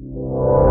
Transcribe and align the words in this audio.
you. 0.00 0.69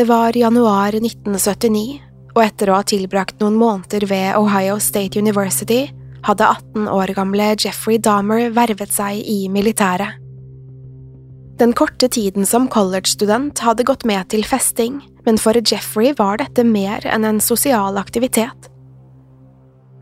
Det 0.00 0.06
var 0.08 0.32
januar 0.36 0.94
1979, 0.96 1.98
og 2.32 2.38
etter 2.40 2.70
å 2.70 2.78
ha 2.78 2.84
tilbrakt 2.88 3.42
noen 3.42 3.58
måneder 3.60 4.06
ved 4.08 4.38
Ohio 4.38 4.78
State 4.80 5.20
University, 5.20 5.90
hadde 6.24 6.46
18 6.46 6.86
år 6.88 7.12
gamle 7.18 7.48
Jeffrey 7.60 7.98
Dahmer 8.00 8.46
vervet 8.56 8.94
seg 8.96 9.18
i 9.28 9.50
militæret. 9.52 10.16
Den 11.60 11.76
korte 11.76 12.08
tiden 12.08 12.48
som 12.48 12.70
college-student 12.72 13.60
hadde 13.60 13.84
gått 13.90 14.06
med 14.08 14.30
til 14.32 14.40
festing, 14.48 15.02
men 15.28 15.36
for 15.36 15.60
Jeffrey 15.60 16.14
var 16.16 16.40
dette 16.40 16.64
mer 16.64 17.04
enn 17.04 17.28
en 17.28 17.42
sosial 17.44 18.00
aktivitet. 18.00 18.70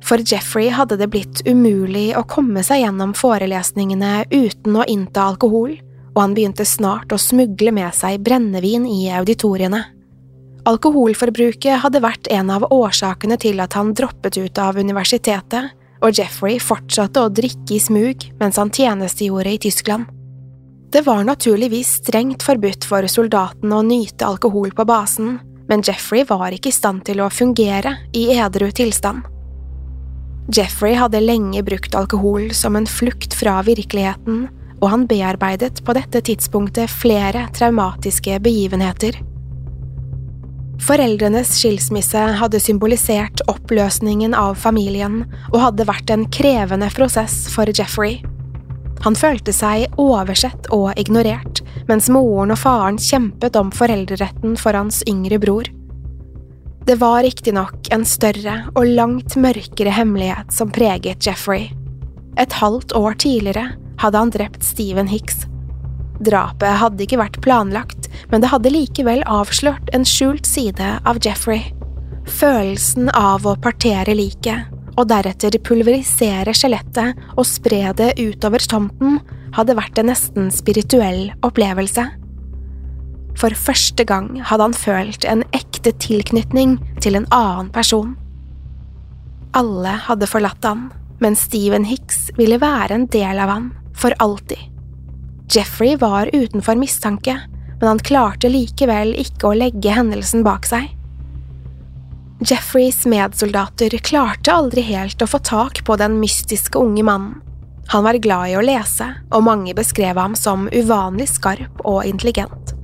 For 0.07 0.23
Jeffrey 0.23 0.71
hadde 0.79 1.01
det 1.03 1.11
blitt 1.11 1.43
umulig 1.43 2.13
å 2.15 2.23
komme 2.23 2.63
seg 2.63 2.85
gjennom 2.85 3.19
forelesningene 3.19 4.29
uten 4.31 4.79
å 4.79 4.87
innta 4.87 5.27
alkohol, 5.33 5.75
og 6.19 6.25
han 6.25 6.35
begynte 6.35 6.67
snart 6.67 7.13
å 7.15 7.21
smugle 7.23 7.71
med 7.71 7.95
seg 7.95 8.19
brennevin 8.27 8.89
i 8.91 9.07
auditoriene. 9.15 9.85
Alkoholforbruket 10.67 11.79
hadde 11.85 12.03
vært 12.03 12.27
en 12.35 12.51
av 12.51 12.67
årsakene 12.75 13.39
til 13.39 13.63
at 13.63 13.77
han 13.79 13.95
droppet 13.95 14.41
ut 14.43 14.59
av 14.59 14.81
universitetet, 14.83 15.71
og 16.03 16.19
Jeffrey 16.19 16.59
fortsatte 16.63 17.23
å 17.23 17.31
drikke 17.31 17.77
i 17.77 17.81
smug 17.83 18.27
mens 18.43 18.59
han 18.59 18.75
tjenestegjorde 18.75 19.55
i 19.55 19.63
Tyskland. 19.63 20.11
Det 20.91 21.05
var 21.07 21.23
naturligvis 21.23 22.01
strengt 22.03 22.43
forbudt 22.43 22.87
for 22.89 23.07
soldatene 23.07 23.79
å 23.79 23.87
nyte 23.87 24.27
alkohol 24.27 24.75
på 24.75 24.87
basen, 24.89 25.37
men 25.71 25.85
Jeffrey 25.87 26.27
var 26.27 26.51
ikke 26.51 26.73
i 26.73 26.75
stand 26.75 27.05
til 27.07 27.23
å 27.23 27.31
fungere 27.31 27.95
i 28.17 28.31
edru 28.35 28.73
tilstand. 28.75 29.23
Jeffrey 30.51 30.97
hadde 30.99 31.21
lenge 31.23 31.63
brukt 31.63 31.95
alkohol 31.95 32.51
som 32.57 32.75
en 32.79 32.89
flukt 32.89 33.37
fra 33.37 33.61
virkeligheten, 33.63 34.47
og 34.81 34.91
han 34.93 35.07
bearbeidet 35.11 35.83
på 35.85 35.95
dette 35.97 36.23
tidspunktet 36.25 36.91
flere 36.91 37.49
traumatiske 37.57 38.39
begivenheter. 38.45 39.19
Foreldrenes 40.87 41.51
skilsmisse 41.59 42.21
hadde 42.39 42.61
symbolisert 42.63 43.43
oppløsningen 43.51 44.35
av 44.39 44.55
familien 44.63 45.25
og 45.51 45.61
hadde 45.63 45.87
vært 45.89 46.13
en 46.15 46.27
krevende 46.31 46.89
prosess 46.95 47.49
for 47.51 47.71
Jeffrey. 47.75 48.21
Han 49.03 49.19
følte 49.19 49.55
seg 49.55 49.99
oversett 49.99 50.71
og 50.75 50.93
ignorert, 50.99 51.63
mens 51.91 52.09
moren 52.11 52.55
og 52.55 52.61
faren 52.63 52.99
kjempet 53.03 53.59
om 53.59 53.73
foreldreretten 53.75 54.57
for 54.59 54.79
hans 54.79 55.03
yngre 55.11 55.39
bror. 55.43 55.69
Det 56.89 56.97
var 57.03 57.21
riktignok 57.27 57.91
en 57.93 58.07
større 58.09 58.63
og 58.73 58.87
langt 58.87 59.37
mørkere 59.37 59.93
hemmelighet 59.93 60.55
som 60.55 60.71
preget 60.73 61.27
Jeffrey. 61.27 61.69
Et 62.39 62.55
halvt 62.63 62.95
år 62.97 63.19
tidligere 63.21 63.67
hadde 64.03 64.19
han 64.19 64.33
drept 64.35 64.65
Stephen 64.67 65.11
Hicks. 65.11 65.45
Drapet 66.25 66.81
hadde 66.81 67.05
ikke 67.05 67.21
vært 67.21 67.41
planlagt, 67.45 68.09
men 68.33 68.43
det 68.43 68.51
hadde 68.53 68.73
likevel 68.75 69.23
avslørt 69.31 69.93
en 69.95 70.07
skjult 70.07 70.49
side 70.49 70.89
av 71.07 71.21
Jeffrey. 71.25 71.71
Følelsen 72.29 73.09
av 73.17 73.47
å 73.47 73.57
partere 73.63 74.17
liket, 74.19 74.69
og 74.99 75.07
deretter 75.13 75.55
pulverisere 75.63 76.53
skjelettet 76.57 77.19
og 77.37 77.47
spre 77.47 77.93
det 77.97 78.17
utover 78.19 78.65
tomten, 78.67 79.21
hadde 79.55 79.77
vært 79.79 80.01
en 80.01 80.11
nesten 80.11 80.51
spirituell 80.53 81.29
opplevelse. 81.47 82.05
For 83.39 83.55
første 83.55 84.03
gang 84.05 84.33
hadde 84.43 84.67
han 84.67 84.75
følt 84.75 85.25
en 85.29 85.45
ekte 85.55 85.95
tilknytning 86.03 86.77
til 87.03 87.21
en 87.21 87.29
annen 87.35 87.71
person. 87.75 88.17
Alle 89.57 89.95
hadde 90.09 90.29
forlatt 90.29 90.67
han, 90.67 90.89
men 91.23 91.39
Stephen 91.39 91.87
Hicks 91.87 92.29
ville 92.39 92.59
være 92.63 92.99
en 92.99 93.07
del 93.15 93.39
av 93.39 93.55
han, 93.55 93.71
for 93.99 94.15
alltid. 94.19 94.59
Jeffrey 95.51 95.97
var 95.97 96.31
utenfor 96.33 96.77
mistanke, 96.77 97.41
men 97.81 97.89
han 97.89 97.99
klarte 98.05 98.51
likevel 98.53 99.15
ikke 99.19 99.51
å 99.51 99.57
legge 99.57 99.95
hendelsen 99.95 100.45
bak 100.47 100.67
seg. 100.69 100.91
Jeffreys 102.39 103.03
medsoldater 103.09 103.97
klarte 104.05 104.53
aldri 104.55 104.85
helt 104.93 105.23
å 105.23 105.27
få 105.27 105.41
tak 105.43 105.83
på 105.85 105.97
den 105.99 106.21
mystiske 106.21 106.79
unge 106.79 107.03
mannen. 107.03 107.41
Han 107.89 108.05
var 108.05 108.19
glad 108.21 108.51
i 108.53 108.57
å 108.59 108.63
lese, 108.63 109.07
og 109.33 109.47
mange 109.47 109.73
beskrev 109.75 110.19
ham 110.21 110.35
som 110.37 110.69
uvanlig 110.69 111.31
skarp 111.33 111.81
og 111.89 112.05
intelligent. 112.05 112.75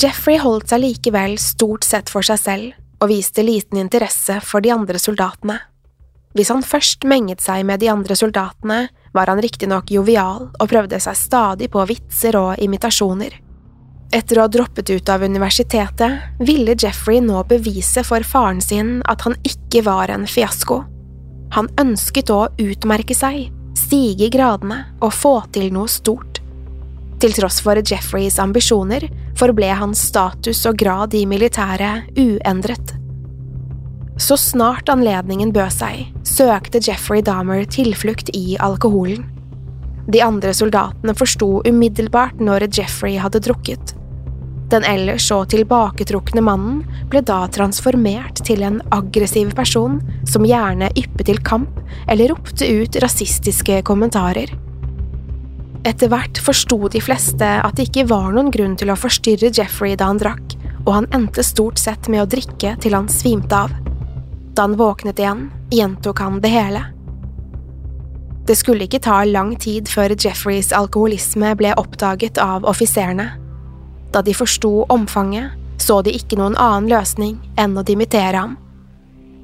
Jeffrey 0.00 0.40
holdt 0.40 0.72
seg 0.72 0.82
likevel 0.82 1.36
stort 1.40 1.84
sett 1.84 2.10
for 2.12 2.24
seg 2.24 2.40
selv 2.40 3.04
og 3.04 3.10
viste 3.12 3.44
liten 3.44 3.78
interesse 3.82 4.40
for 4.44 4.64
de 4.64 4.72
andre 4.72 4.98
soldatene. 5.00 5.58
Hvis 6.36 6.50
han 6.52 6.64
først 6.64 7.04
menget 7.08 7.44
seg 7.44 7.62
med 7.68 7.80
de 7.84 7.92
andre 7.92 8.16
soldatene, 8.16 8.86
var 9.16 9.32
han 9.32 9.40
riktignok 9.42 9.90
jovial 9.90 10.50
og 10.52 10.70
prøvde 10.70 11.00
seg 11.02 11.16
stadig 11.18 11.70
på 11.72 11.84
vitser 11.88 12.36
og 12.38 12.60
imitasjoner. 12.62 13.40
Etter 14.14 14.38
å 14.38 14.44
ha 14.44 14.50
droppet 14.52 14.90
ut 14.92 15.08
av 15.10 15.24
universitetet 15.26 16.42
ville 16.46 16.76
Jeffrey 16.78 17.18
nå 17.24 17.42
bevise 17.50 18.04
for 18.06 18.22
faren 18.22 18.62
sin 18.62 19.00
at 19.10 19.26
han 19.26 19.34
ikke 19.42 19.82
var 19.88 20.12
en 20.14 20.28
fiasko. 20.30 20.84
Han 21.56 21.70
ønsket 21.80 22.30
å 22.30 22.46
utmerke 22.62 23.16
seg, 23.16 23.48
stige 23.76 24.28
i 24.28 24.32
gradene 24.32 24.84
og 25.00 25.14
få 25.14 25.36
til 25.54 25.72
noe 25.74 25.90
stort. 25.90 26.40
Til 27.20 27.32
tross 27.32 27.62
for 27.64 27.80
Jeffreys 27.80 28.38
ambisjoner 28.42 29.08
forble 29.38 29.72
hans 29.80 30.04
status 30.10 30.62
og 30.68 30.78
grad 30.80 31.16
i 31.16 31.24
militæret 31.28 32.12
uendret. 32.20 32.95
Så 34.16 34.36
snart 34.40 34.88
anledningen 34.88 35.52
bød 35.52 35.74
seg, 35.76 36.06
søkte 36.24 36.80
Jeffrey 36.80 37.20
Dahmer 37.24 37.66
tilflukt 37.68 38.32
i 38.36 38.56
alkoholen. 38.64 39.26
De 40.08 40.22
andre 40.22 40.54
soldatene 40.54 41.12
forsto 41.18 41.60
umiddelbart 41.66 42.40
når 42.40 42.68
Jeffrey 42.70 43.18
hadde 43.20 43.42
drukket. 43.44 43.92
Den 44.70 44.82
ellers 44.86 45.26
så 45.28 45.42
tilbaketrukne 45.46 46.42
mannen 46.42 46.80
ble 47.10 47.20
da 47.26 47.44
transformert 47.54 48.40
til 48.46 48.64
en 48.66 48.80
aggressiv 48.94 49.52
person 49.54 50.00
som 50.26 50.46
gjerne 50.46 50.88
yppet 50.98 51.28
til 51.28 51.42
kamp 51.46 51.78
eller 52.10 52.32
ropte 52.32 52.66
ut 52.66 52.98
rasistiske 53.02 53.82
kommentarer. 53.86 54.50
Etter 55.86 56.10
hvert 56.10 56.40
forsto 56.42 56.80
de 56.90 57.02
fleste 57.04 57.46
at 57.46 57.78
det 57.78 57.90
ikke 57.90 58.08
var 58.10 58.32
noen 58.34 58.50
grunn 58.54 58.74
til 58.78 58.90
å 58.90 58.98
forstyrre 58.98 59.52
Jeffrey 59.54 59.94
da 59.94 60.08
han 60.10 60.18
drakk, 60.18 60.56
og 60.86 60.94
han 60.96 61.10
endte 61.14 61.46
stort 61.46 61.78
sett 61.78 62.10
med 62.10 62.24
å 62.24 62.30
drikke 62.30 62.74
til 62.82 62.96
han 62.96 63.10
svimte 63.12 63.66
av. 63.66 63.74
Da 64.56 64.62
han 64.62 64.76
våknet 64.76 65.18
igjen, 65.20 65.50
gjentok 65.70 66.18
han 66.18 66.40
det 66.40 66.48
hele. 66.48 66.84
Det 68.46 68.56
skulle 68.56 68.86
ikke 68.86 69.02
ta 69.02 69.24
lang 69.24 69.56
tid 69.60 69.88
før 69.90 70.14
Jeffreys 70.14 70.70
alkoholisme 70.72 71.50
ble 71.58 71.74
oppdaget 71.76 72.38
av 72.38 72.64
offiserene. 72.64 73.26
Da 74.14 74.22
de 74.22 74.34
forsto 74.34 74.86
omfanget, 74.88 75.52
så 75.82 76.00
de 76.02 76.14
ikke 76.16 76.38
noen 76.40 76.56
annen 76.56 76.88
løsning 76.88 77.36
enn 77.60 77.76
å 77.76 77.84
dimittere 77.84 78.38
ham. 78.38 78.56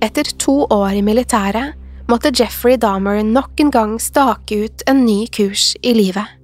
Etter 0.02 0.32
to 0.38 0.62
år 0.70 0.96
i 0.96 1.02
militæret 1.04 1.74
måtte 2.08 2.32
Jeffrey 2.32 2.78
Dahmer 2.80 3.20
nok 3.26 3.60
en 3.60 3.70
gang 3.74 3.98
stake 4.00 4.64
ut 4.64 4.86
en 4.86 5.04
ny 5.04 5.26
kurs 5.34 5.74
i 5.82 5.92
livet. 5.98 6.38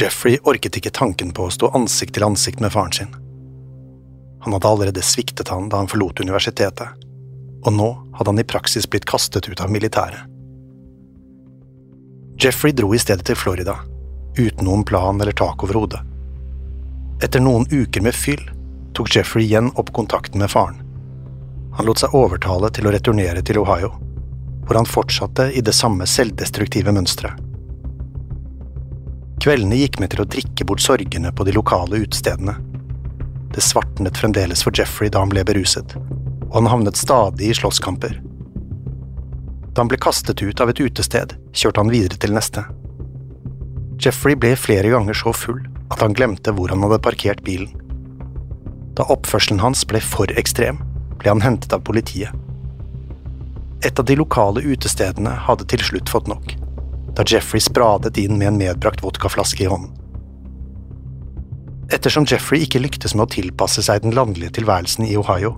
Jeffrey 0.00 0.38
orket 0.48 0.78
ikke 0.80 0.94
tanken 0.96 1.34
på 1.34 1.44
å 1.44 1.52
stå 1.52 1.74
ansikt 1.76 2.16
til 2.16 2.24
ansikt 2.24 2.62
med 2.62 2.72
faren 2.72 2.94
sin. 2.94 3.12
Han 4.40 4.52
hadde 4.56 4.68
allerede 4.68 5.02
sviktet 5.04 5.48
han 5.48 5.68
da 5.68 5.82
han 5.82 5.88
forlot 5.90 6.20
universitetet, 6.20 6.88
og 7.66 7.72
nå 7.76 7.88
hadde 8.16 8.32
han 8.32 8.40
i 8.40 8.48
praksis 8.48 8.88
blitt 8.90 9.08
kastet 9.08 9.48
ut 9.48 9.60
av 9.60 9.72
militæret. 9.72 10.26
Jeffrey 12.40 12.72
dro 12.72 12.94
i 12.96 12.98
stedet 12.98 13.26
til 13.28 13.36
Florida, 13.36 13.76
uten 14.38 14.64
noen 14.64 14.84
plan 14.88 15.20
eller 15.20 15.36
tak 15.36 15.60
over 15.64 15.82
hodet. 15.82 16.00
Etter 17.20 17.42
noen 17.44 17.66
uker 17.68 18.00
med 18.00 18.16
fyll 18.16 18.40
tok 18.96 19.12
Jeffrey 19.12 19.44
igjen 19.44 19.68
opp 19.76 19.92
kontakten 19.92 20.40
med 20.40 20.50
faren. 20.50 20.80
Han 21.76 21.86
lot 21.86 22.00
seg 22.00 22.16
overtale 22.16 22.70
til 22.72 22.88
å 22.88 22.94
returnere 22.94 23.44
til 23.44 23.60
Ohio, 23.60 23.92
hvor 24.64 24.80
han 24.80 24.88
fortsatte 24.88 25.50
i 25.52 25.60
det 25.60 25.76
samme 25.76 26.08
selvdestruktive 26.08 26.94
mønsteret. 26.96 27.36
Kveldene 29.40 29.78
gikk 29.80 30.00
med 30.00 30.12
til 30.12 30.24
å 30.24 30.28
drikke 30.28 30.66
bort 30.68 30.82
sorgene 30.84 31.30
på 31.32 31.46
de 31.48 31.54
lokale 31.56 32.02
utestedene. 32.02 32.58
Det 33.54 33.60
svartnet 33.60 34.18
fremdeles 34.18 34.62
for 34.62 34.74
Jeffrey 34.76 35.10
da 35.10 35.24
han 35.24 35.32
ble 35.32 35.42
beruset, 35.46 35.96
og 36.50 36.54
han 36.54 36.70
havnet 36.70 36.98
stadig 36.98 37.50
i 37.50 37.56
slåsskamper. 37.58 38.20
Da 39.74 39.82
han 39.82 39.90
ble 39.90 39.98
kastet 40.02 40.42
ut 40.42 40.60
av 40.62 40.70
et 40.70 40.82
utested, 40.82 41.34
kjørte 41.52 41.82
han 41.82 41.90
videre 41.90 42.18
til 42.20 42.34
neste. 42.34 42.62
Jeffrey 44.00 44.38
ble 44.38 44.54
flere 44.56 44.90
ganger 44.92 45.18
så 45.18 45.34
full 45.36 45.60
at 45.90 46.00
han 46.02 46.14
glemte 46.16 46.54
hvor 46.54 46.70
han 46.72 46.82
hadde 46.86 47.02
parkert 47.02 47.42
bilen. 47.46 47.74
Da 48.98 49.06
oppførselen 49.10 49.62
hans 49.62 49.82
ble 49.88 50.00
for 50.04 50.30
ekstrem, 50.38 50.80
ble 51.18 51.34
han 51.34 51.44
hentet 51.44 51.74
av 51.74 51.82
politiet. 51.86 52.30
Et 53.82 53.98
av 53.98 54.04
de 54.04 54.16
lokale 54.16 54.62
utestedene 54.62 55.32
hadde 55.46 55.66
til 55.72 55.82
slutt 55.84 56.12
fått 56.12 56.28
nok, 56.30 56.54
da 57.16 57.24
Jeffrey 57.26 57.62
spradet 57.64 58.18
inn 58.20 58.38
med 58.38 58.52
en 58.52 58.60
medbrakt 58.60 59.02
vodkaflaske 59.04 59.64
i 59.64 59.70
hånden. 59.70 59.99
Ettersom 61.90 62.22
Jeffrey 62.28 62.62
ikke 62.62 62.78
lyktes 62.78 63.16
med 63.16 63.24
å 63.24 63.32
tilpasse 63.32 63.82
seg 63.82 64.04
den 64.04 64.14
landlige 64.14 64.52
tilværelsen 64.60 65.08
i 65.08 65.16
Ohio, 65.18 65.56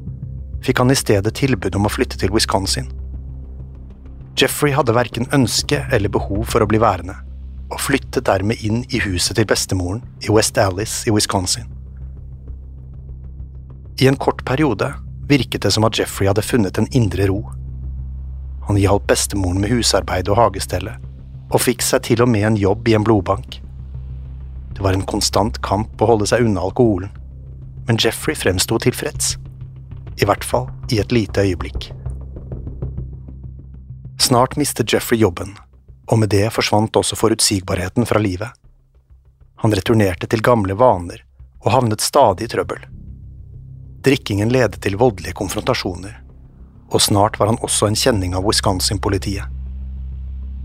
fikk 0.64 0.80
han 0.80 0.92
i 0.92 0.96
stedet 0.96 1.34
tilbud 1.36 1.76
om 1.76 1.84
å 1.84 1.92
flytte 1.92 2.16
til 2.20 2.32
Wisconsin. 2.32 2.86
Jeffrey 4.40 4.72
hadde 4.72 4.94
verken 4.96 5.28
ønske 5.36 5.82
eller 5.92 6.08
behov 6.12 6.46
for 6.48 6.64
å 6.64 6.68
bli 6.70 6.80
værende, 6.80 7.18
og 7.68 7.82
flyttet 7.84 8.24
dermed 8.24 8.64
inn 8.64 8.80
i 8.88 9.00
huset 9.04 9.36
til 9.36 9.48
bestemoren 9.48 10.00
i 10.24 10.32
West 10.32 10.56
Alice 10.60 11.04
i 11.04 11.12
Wisconsin. 11.12 11.68
I 14.00 14.08
en 14.08 14.16
kort 14.16 14.40
periode 14.48 14.88
virket 15.28 15.66
det 15.66 15.74
som 15.76 15.84
at 15.84 15.98
Jeffrey 15.98 16.30
hadde 16.30 16.44
funnet 16.44 16.80
en 16.80 16.88
indre 16.96 17.28
ro. 17.28 17.42
Han 18.70 18.80
hjalp 18.80 19.04
bestemoren 19.10 19.60
med 19.60 19.74
husarbeid 19.74 20.32
og 20.32 20.40
hagestellet, 20.40 20.96
og 21.52 21.60
fikk 21.60 21.84
seg 21.84 22.08
til 22.08 22.24
og 22.24 22.32
med 22.32 22.48
en 22.48 22.58
jobb 22.58 22.88
i 22.88 22.96
en 22.96 23.04
blodbank. 23.04 23.60
Det 24.74 24.82
var 24.82 24.92
en 24.92 25.06
konstant 25.06 25.58
kamp 25.62 26.00
å 26.02 26.08
holde 26.12 26.26
seg 26.26 26.46
unna 26.46 26.62
alkoholen, 26.64 27.10
men 27.86 27.98
Jeffrey 28.00 28.36
fremsto 28.38 28.78
tilfreds. 28.78 29.36
I 30.20 30.28
hvert 30.28 30.44
fall 30.44 30.70
i 30.92 31.00
et 31.02 31.12
lite 31.12 31.44
øyeblikk. 31.44 31.90
Snart 34.20 34.56
mistet 34.56 34.92
Jeffrey 34.92 35.20
jobben, 35.20 35.56
og 36.10 36.18
med 36.18 36.30
det 36.32 36.46
forsvant 36.54 36.96
også 36.96 37.16
forutsigbarheten 37.18 38.06
fra 38.06 38.20
livet. 38.22 38.50
Han 39.62 39.74
returnerte 39.74 40.26
til 40.26 40.42
gamle 40.42 40.74
vaner 40.78 41.24
og 41.62 41.72
havnet 41.74 42.02
stadig 42.02 42.46
i 42.46 42.52
trøbbel. 42.52 42.86
Drikkingen 44.02 44.50
ledet 44.50 44.80
til 44.82 44.98
voldelige 44.98 45.36
konfrontasjoner, 45.38 46.16
og 46.90 47.02
snart 47.02 47.38
var 47.38 47.52
han 47.52 47.60
også 47.62 47.86
en 47.86 47.98
kjenning 47.98 48.34
av 48.34 48.46
Wisconsin-politiet. 48.46 49.46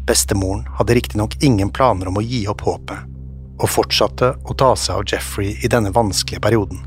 Bestemoren 0.07 0.65
hadde 0.79 0.95
riktignok 0.97 1.35
ingen 1.43 1.69
planer 1.69 2.09
om 2.09 2.17
å 2.17 2.25
gi 2.25 2.45
opp 2.49 2.63
håpet, 2.65 3.16
og 3.57 3.69
fortsatte 3.69 4.33
å 4.45 4.55
ta 4.57 4.73
seg 4.77 4.99
av 4.99 5.07
Jeffrey 5.09 5.55
i 5.63 5.71
denne 5.71 5.91
vanskelige 5.93 6.43
perioden. 6.43 6.83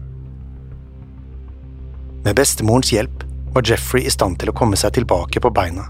Med 2.24 2.36
bestemorens 2.36 2.92
hjelp 2.92 3.24
var 3.54 3.66
Jeffrey 3.66 4.06
i 4.06 4.12
stand 4.12 4.38
til 4.38 4.52
å 4.52 4.56
komme 4.56 4.78
seg 4.78 4.94
tilbake 4.94 5.42
på 5.42 5.50
beina. 5.54 5.88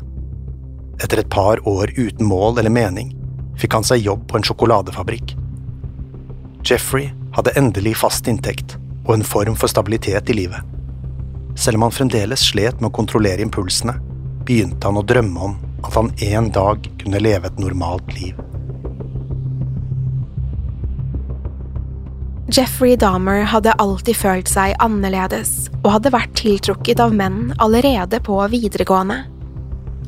Etter 1.01 1.23
et 1.23 1.33
par 1.33 1.61
år 1.69 1.93
uten 1.97 2.29
mål 2.29 2.61
eller 2.61 2.73
mening 2.73 3.15
fikk 3.61 3.77
han 3.77 3.85
seg 3.85 4.05
jobb 4.05 4.27
på 4.29 4.39
en 4.39 4.47
sjokoladefabrikk. 4.47 5.35
Jeffrey 6.65 7.11
hadde 7.37 7.57
endelig 7.59 7.97
fast 8.01 8.29
inntekt 8.29 8.77
og 9.07 9.15
en 9.17 9.27
form 9.27 9.57
for 9.59 9.73
stabilitet 9.73 10.31
i 10.31 10.37
livet. 10.37 10.61
Selv 11.59 11.81
om 11.81 11.89
han 11.89 11.95
fremdeles 11.95 12.45
slet 12.53 12.79
med 12.81 12.91
å 12.91 12.95
kontrollere 12.95 13.45
impulsene, 13.45 13.97
begynte 14.47 14.87
han 14.87 15.01
å 15.01 15.05
drømme 15.05 15.51
om 15.51 15.59
at 15.85 15.97
han 15.97 16.13
en 16.31 16.49
dag 16.55 16.87
kunne 17.03 17.21
leve 17.21 17.51
et 17.51 17.61
normalt 17.61 18.15
liv. 18.17 18.39
Jeffrey 22.51 22.97
Dahmer 22.97 23.45
hadde 23.47 23.77
alltid 23.79 24.17
følt 24.19 24.49
seg 24.51 24.73
annerledes 24.83 25.69
og 25.85 25.93
hadde 25.95 26.11
vært 26.11 26.33
tiltrukket 26.41 26.99
av 27.03 27.13
menn 27.15 27.53
allerede 27.63 28.19
på 28.27 28.41
videregående. 28.51 29.21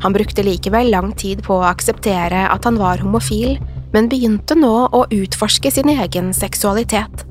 Han 0.03 0.17
brukte 0.17 0.43
likevel 0.43 0.91
lang 0.91 1.13
tid 1.15 1.45
på 1.47 1.61
å 1.61 1.69
akseptere 1.69 2.49
at 2.51 2.67
han 2.67 2.81
var 2.81 2.99
homofil, 2.99 3.61
men 3.95 4.11
begynte 4.11 4.57
nå 4.59 4.75
å 4.91 5.05
utforske 5.15 5.71
sin 5.71 5.93
egen 5.93 6.33
seksualitet. 6.35 7.23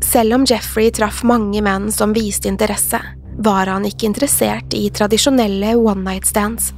Selv 0.00 0.38
om 0.38 0.46
Jeffrey 0.48 0.88
traff 0.88 1.20
mange 1.26 1.60
menn 1.60 1.90
som 1.92 2.16
viste 2.16 2.48
interesse, 2.48 3.02
var 3.44 3.68
han 3.68 3.84
ikke 3.84 4.08
interessert 4.08 4.72
i 4.72 4.86
tradisjonelle 4.88 5.76
one 5.76 6.00
night 6.06 6.24
stands. 6.24 6.72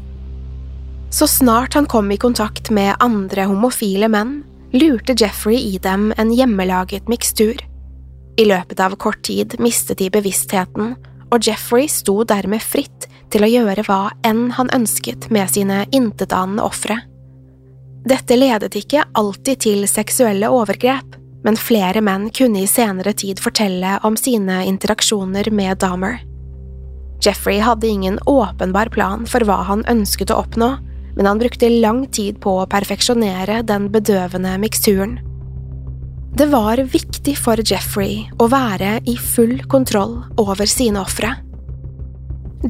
Så 1.14 1.30
snart 1.30 1.78
han 1.78 1.86
kom 1.86 2.10
i 2.10 2.18
kontakt 2.18 2.72
med 2.74 2.96
andre 2.98 3.46
homofile 3.46 4.10
menn, 4.10 4.40
lurte 4.72 5.14
Jeffrey 5.18 5.56
i 5.56 5.78
dem 5.78 6.12
en 6.16 6.32
hjemmelaget 6.32 7.08
mikstur. 7.08 7.56
I 8.36 8.44
løpet 8.44 8.80
av 8.80 8.96
kort 8.96 9.22
tid 9.22 9.58
mistet 9.60 9.98
de 10.00 10.08
bevisstheten, 10.10 10.94
og 11.32 11.46
Jeffrey 11.46 11.88
sto 11.88 12.22
dermed 12.24 12.62
fritt 12.64 13.08
til 13.32 13.44
å 13.44 13.50
gjøre 13.50 13.84
hva 13.88 14.00
enn 14.26 14.50
han 14.56 14.72
ønsket 14.72 15.30
med 15.32 15.50
sine 15.52 15.84
intetanende 15.92 16.64
ofre. 16.64 16.98
Dette 18.08 18.36
ledet 18.36 18.74
ikke 18.76 19.04
alltid 19.14 19.60
til 19.62 19.84
seksuelle 19.88 20.50
overgrep, 20.50 21.18
men 21.44 21.58
flere 21.58 22.02
menn 22.02 22.28
kunne 22.34 22.62
i 22.62 22.70
senere 22.70 23.12
tid 23.18 23.40
fortelle 23.42 23.98
om 24.06 24.16
sine 24.18 24.62
interaksjoner 24.66 25.50
med 25.54 25.80
Dahmer. 25.82 26.20
Jeffrey 27.22 27.60
hadde 27.62 27.86
ingen 27.86 28.18
åpenbar 28.26 28.90
plan 28.90 29.26
for 29.30 29.46
hva 29.46 29.60
han 29.68 29.84
ønsket 29.90 30.32
å 30.34 30.40
oppnå, 30.42 30.72
men 31.16 31.28
han 31.28 31.40
brukte 31.40 31.70
lang 31.70 32.06
tid 32.12 32.40
på 32.42 32.56
å 32.62 32.68
perfeksjonere 32.70 33.60
den 33.68 33.90
bedøvende 33.92 34.56
miksturen. 34.62 35.18
Det 36.32 36.46
var 36.48 36.80
viktig 36.80 37.34
for 37.36 37.60
Jeffrey 37.60 38.22
å 38.40 38.48
være 38.48 38.98
i 39.04 39.18
full 39.20 39.58
kontroll 39.68 40.22
over 40.40 40.68
sine 40.70 41.02
ofre. 41.02 41.34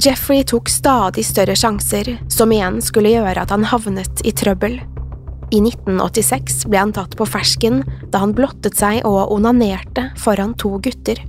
Jeffrey 0.03 0.43
tok 0.43 0.71
stadig 0.73 1.23
større 1.23 1.55
sjanser, 1.55 2.15
som 2.27 2.51
igjen 2.51 2.81
skulle 2.83 3.13
gjøre 3.13 3.45
at 3.45 3.53
han 3.53 3.63
havnet 3.69 4.23
i 4.27 4.33
trøbbel. 4.35 4.79
I 5.53 5.59
1986 5.61 6.63
ble 6.65 6.81
han 6.81 6.93
tatt 6.95 7.13
på 7.15 7.27
fersken 7.29 7.83
da 8.11 8.23
han 8.23 8.33
blottet 8.35 8.75
seg 8.79 9.03
og 9.05 9.31
onanerte 9.35 10.09
foran 10.19 10.55
to 10.57 10.75
gutter. 10.81 11.21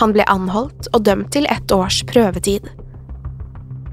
Han 0.00 0.12
ble 0.14 0.26
anholdt 0.28 0.90
og 0.92 1.02
dømt 1.08 1.32
til 1.34 1.48
ett 1.50 1.72
års 1.72 2.02
prøvetid. 2.08 2.68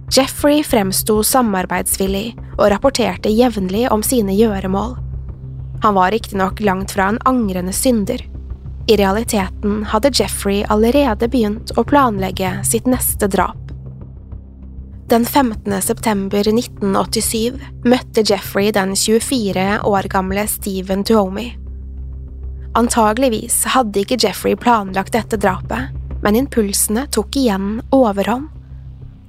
Jeffrey 0.08 0.62
fremsto 0.64 1.20
samarbeidsvillig 1.24 2.32
og 2.56 2.70
rapporterte 2.72 3.32
jevnlig 3.34 3.88
om 3.92 4.04
sine 4.04 4.36
gjøremål, 4.38 4.96
Han 5.84 5.94
var 5.94 6.12
riktignok 6.12 6.60
langt 6.60 6.92
fra 6.92 7.10
en 7.10 7.20
angrende 7.26 7.74
synder. 7.74 8.18
I 8.88 8.96
realiteten 8.98 9.84
hadde 9.86 10.10
Jeffrey 10.10 10.64
allerede 10.70 11.28
begynt 11.30 11.72
å 11.78 11.84
planlegge 11.86 12.64
sitt 12.66 12.88
neste 12.90 13.28
drap. 13.28 13.60
Den 15.08 15.26
15. 15.26 15.82
september 15.82 16.50
1987 16.50 17.60
møtte 17.86 18.24
Jeffrey 18.26 18.72
den 18.72 18.96
24 18.96 19.68
år 19.86 20.10
gamle 20.10 20.48
Stephen 20.48 21.04
Tuomi. 21.04 21.52
Antageligvis 22.74 23.64
hadde 23.76 24.02
ikke 24.02 24.18
Jeffrey 24.20 24.58
planlagt 24.58 25.14
dette 25.14 25.38
drapet, 25.38 25.94
men 26.24 26.36
impulsene 26.36 27.06
tok 27.14 27.38
igjen 27.38 27.84
overhånd. 27.94 28.57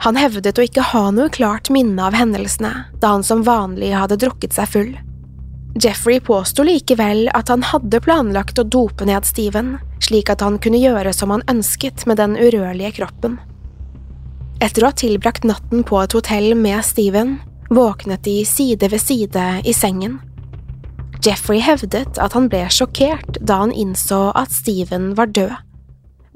Han 0.04 0.16
hevdet 0.18 0.58
å 0.58 0.64
ikke 0.64 0.84
ha 0.92 1.08
noe 1.10 1.30
klart 1.34 1.72
minne 1.74 2.04
av 2.06 2.14
hendelsene, 2.14 2.70
da 3.02 3.16
han 3.16 3.24
som 3.26 3.42
vanlig 3.46 3.90
hadde 3.96 4.18
drukket 4.22 4.54
seg 4.54 4.70
full. 4.70 4.92
Jeffrey 5.78 6.20
påsto 6.22 6.64
likevel 6.66 7.26
at 7.34 7.50
han 7.50 7.64
hadde 7.66 8.00
planlagt 8.02 8.58
å 8.58 8.66
dope 8.66 9.06
ned 9.06 9.26
Steven, 9.26 9.76
slik 10.02 10.30
at 10.30 10.42
han 10.42 10.58
kunne 10.62 10.80
gjøre 10.80 11.12
som 11.14 11.34
han 11.34 11.44
ønsket 11.50 12.06
med 12.06 12.18
den 12.22 12.38
urørlige 12.38 12.94
kroppen. 13.00 13.36
Etter 14.62 14.82
å 14.82 14.90
ha 14.90 14.96
tilbrakt 14.98 15.46
natten 15.46 15.84
på 15.86 16.00
et 16.02 16.14
hotell 16.14 16.54
med 16.58 16.82
Steven, 16.86 17.36
våknet 17.70 18.24
de 18.26 18.40
side 18.48 18.90
ved 18.90 19.02
side 19.02 19.46
i 19.66 19.74
sengen. 19.76 20.18
Jeffrey 21.22 21.58
hevdet 21.62 22.18
at 22.22 22.34
han 22.38 22.46
ble 22.50 22.64
sjokkert 22.72 23.40
da 23.42 23.60
han 23.64 23.74
innså 23.74 24.28
at 24.38 24.54
Steven 24.54 25.12
var 25.18 25.30
død. 25.34 25.54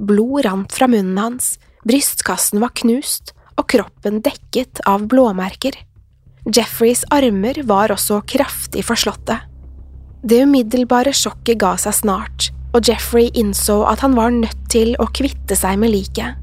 Blod 0.02 0.42
rant 0.46 0.74
fra 0.74 0.88
munnen 0.90 1.18
hans, 1.18 1.54
brystkassen 1.86 2.62
var 2.62 2.74
knust 2.78 3.31
og 3.58 3.68
kroppen 3.72 4.20
dekket 4.24 4.82
av 4.88 5.06
blåmerker. 5.10 5.76
Jeffreys 6.50 7.04
armer 7.14 7.62
var 7.68 7.92
også 7.94 8.20
kraftig 8.26 8.84
forslåtte. 8.88 9.38
Det 10.22 10.42
umiddelbare 10.46 11.14
sjokket 11.14 11.60
ga 11.62 11.76
seg 11.80 11.96
snart, 11.98 12.50
og 12.72 12.86
Jeffrey 12.88 13.30
innså 13.38 13.82
at 13.90 14.02
han 14.02 14.16
var 14.18 14.34
nødt 14.34 14.68
til 14.72 14.94
å 15.02 15.08
kvitte 15.14 15.58
seg 15.58 15.80
med 15.82 15.92
liket. 15.94 16.38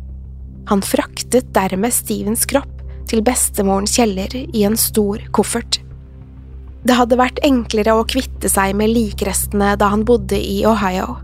Han 0.70 0.84
fraktet 0.86 1.50
dermed 1.56 1.96
Stevens 1.96 2.46
kropp 2.50 2.76
til 3.10 3.24
bestemorens 3.26 3.96
kjeller 3.98 4.36
i 4.38 4.66
en 4.68 4.78
stor 4.78 5.24
koffert. 5.36 5.80
Det 6.86 6.96
hadde 6.96 7.18
vært 7.20 7.42
enklere 7.44 7.96
å 7.98 8.06
kvitte 8.08 8.52
seg 8.52 8.76
med 8.78 8.94
likrestene 8.94 9.74
da 9.80 9.90
han 9.92 10.06
bodde 10.08 10.38
i 10.38 10.62
Ohio. 10.68 11.18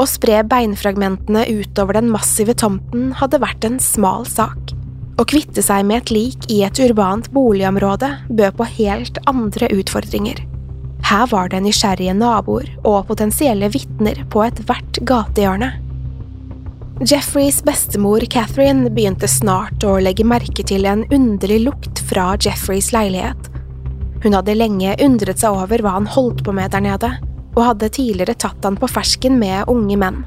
Å 0.00 0.06
spre 0.10 0.40
beinfragmentene 0.48 1.44
utover 1.50 1.98
den 1.98 2.08
massive 2.10 2.54
tomten 2.58 3.12
hadde 3.20 3.42
vært 3.42 3.66
en 3.68 3.76
smal 3.82 4.24
sak. 4.26 4.72
Å 5.14 5.22
kvitte 5.30 5.62
seg 5.62 5.84
med 5.86 6.02
et 6.02 6.10
lik 6.10 6.46
i 6.50 6.64
et 6.66 6.78
urbant 6.82 7.28
boligområde 7.30 8.08
bød 8.34 8.56
på 8.58 8.66
helt 8.80 9.20
andre 9.30 9.68
utfordringer. 9.70 10.40
Her 11.04 11.28
var 11.30 11.52
det 11.52 11.60
nysgjerrige 11.62 12.16
naboer 12.18 12.66
og 12.82 13.04
potensielle 13.10 13.68
vitner 13.70 14.24
på 14.32 14.42
ethvert 14.46 14.98
gatehjørne. 15.06 15.70
Jeffreys 17.04 17.60
bestemor 17.66 18.24
Catherine 18.30 18.90
begynte 18.90 19.30
snart 19.30 19.86
å 19.86 19.96
legge 20.02 20.26
merke 20.26 20.66
til 20.66 20.86
en 20.90 21.04
underlig 21.14 21.60
lukt 21.68 22.02
fra 22.08 22.32
Jeffreys 22.40 22.90
leilighet. 22.94 23.50
Hun 24.24 24.34
hadde 24.34 24.56
lenge 24.56 24.96
undret 25.04 25.42
seg 25.42 25.54
over 25.62 25.82
hva 25.84 25.96
han 25.98 26.10
holdt 26.10 26.42
på 26.46 26.54
med 26.56 26.74
der 26.74 26.82
nede, 26.86 27.10
og 27.54 27.66
hadde 27.68 27.92
tidligere 27.94 28.34
tatt 28.34 28.66
han 28.66 28.78
på 28.80 28.90
fersken 28.90 29.38
med 29.38 29.68
unge 29.70 29.98
menn. 30.00 30.22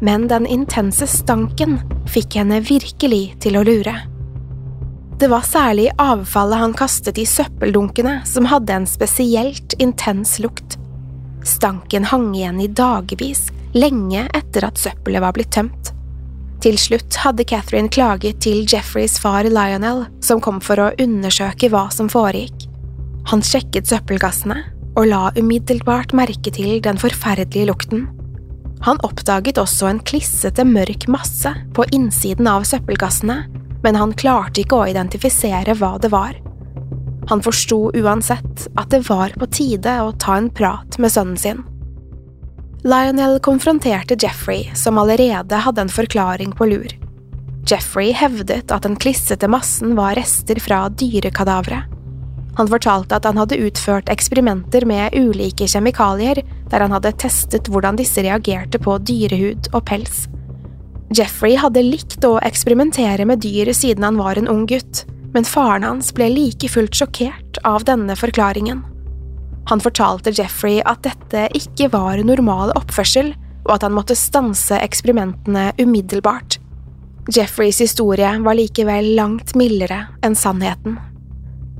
Men 0.00 0.26
den 0.28 0.46
intense 0.46 1.06
stanken 1.08 1.78
fikk 2.12 2.36
henne 2.36 2.60
virkelig 2.60 3.36
til 3.40 3.56
å 3.56 3.64
lure. 3.66 3.94
Det 5.16 5.30
var 5.32 5.46
særlig 5.48 5.88
avfallet 5.96 6.60
han 6.60 6.74
kastet 6.76 7.16
i 7.18 7.24
søppeldunkene 7.24 8.18
som 8.28 8.48
hadde 8.50 8.74
en 8.74 8.88
spesielt 8.88 9.72
intens 9.80 10.36
lukt. 10.44 10.76
Stanken 11.46 12.04
hang 12.10 12.34
igjen 12.36 12.60
i 12.60 12.68
dagevis, 12.68 13.46
lenge 13.72 14.26
etter 14.36 14.66
at 14.68 14.80
søppelet 14.80 15.24
var 15.24 15.32
blitt 15.36 15.54
tømt. 15.56 15.92
Til 16.60 16.76
slutt 16.80 17.16
hadde 17.22 17.46
Catherine 17.48 17.92
klaget 17.92 18.42
til 18.44 18.64
Jeffreys 18.68 19.16
far 19.20 19.48
Lionel, 19.48 20.04
som 20.24 20.40
kom 20.44 20.60
for 20.64 20.80
å 20.80 20.92
undersøke 21.00 21.70
hva 21.72 21.86
som 21.94 22.10
foregikk. 22.12 22.66
Han 23.30 23.44
sjekket 23.44 23.88
søppelgassene 23.88 24.58
og 24.96 25.08
la 25.10 25.30
umiddelbart 25.36 26.14
merke 26.16 26.52
til 26.52 26.80
den 26.84 27.00
forferdelige 27.00 27.68
lukten. 27.68 28.06
Han 28.86 29.00
oppdaget 29.02 29.58
også 29.58 29.88
en 29.90 29.98
klissete, 30.06 30.62
mørk 30.62 31.08
masse 31.10 31.50
på 31.74 31.84
innsiden 31.94 32.46
av 32.46 32.62
søppelgassene, 32.68 33.40
men 33.82 33.98
han 33.98 34.12
klarte 34.14 34.62
ikke 34.62 34.78
å 34.78 34.90
identifisere 34.92 35.74
hva 35.80 35.96
det 36.02 36.12
var. 36.12 36.36
Han 37.26 37.42
forsto 37.42 37.90
uansett 37.98 38.68
at 38.78 38.92
det 38.94 39.02
var 39.08 39.34
på 39.34 39.48
tide 39.50 39.96
å 40.04 40.12
ta 40.22 40.36
en 40.38 40.52
prat 40.54 41.00
med 41.02 41.10
sønnen 41.10 41.40
sin. 41.40 41.64
Lionel 42.86 43.40
konfronterte 43.42 44.14
Jeffrey, 44.22 44.68
som 44.78 44.98
allerede 45.02 45.58
hadde 45.66 45.82
en 45.82 45.90
forklaring 45.90 46.54
på 46.54 46.70
lur. 46.70 46.94
Jeffrey 47.66 48.12
hevdet 48.14 48.70
at 48.70 48.86
den 48.86 48.94
klissete 48.94 49.50
massen 49.50 49.96
var 49.98 50.14
rester 50.14 50.60
fra 50.62 50.84
dyrekadavre. 50.94 51.82
Han 52.56 52.70
fortalte 52.70 53.18
at 53.18 53.26
han 53.28 53.36
hadde 53.36 53.58
utført 53.66 54.08
eksperimenter 54.12 54.86
med 54.88 55.14
ulike 55.16 55.68
kjemikalier, 55.68 56.40
der 56.70 56.84
han 56.84 56.94
hadde 56.96 57.12
testet 57.20 57.68
hvordan 57.68 57.98
disse 58.00 58.24
reagerte 58.24 58.80
på 58.80 58.96
dyrehud 59.04 59.68
og 59.74 59.84
pels. 59.88 60.24
Jeffrey 61.14 61.54
hadde 61.60 61.84
likt 61.84 62.24
å 62.26 62.38
eksperimentere 62.42 63.28
med 63.28 63.44
dyr 63.44 63.70
siden 63.76 64.06
han 64.08 64.18
var 64.18 64.40
en 64.40 64.48
ung 64.50 64.64
gutt, 64.66 65.04
men 65.36 65.46
faren 65.46 65.84
hans 65.84 66.10
ble 66.16 66.30
like 66.32 66.70
fullt 66.72 66.96
sjokkert 66.96 67.60
av 67.68 67.84
denne 67.86 68.16
forklaringen. 68.18 68.82
Han 69.68 69.82
fortalte 69.82 70.32
Jeffrey 70.34 70.80
at 70.86 71.02
dette 71.04 71.48
ikke 71.58 71.90
var 71.92 72.22
normal 72.24 72.72
oppførsel, 72.78 73.34
og 73.66 73.72
at 73.76 73.86
han 73.86 73.94
måtte 73.96 74.16
stanse 74.18 74.78
eksperimentene 74.78 75.72
umiddelbart. 75.82 76.60
Jeffreys 77.34 77.80
historie 77.82 78.30
var 78.44 78.54
likevel 78.54 79.12
langt 79.18 79.56
mildere 79.58 80.04
enn 80.24 80.38
sannheten. 80.38 81.00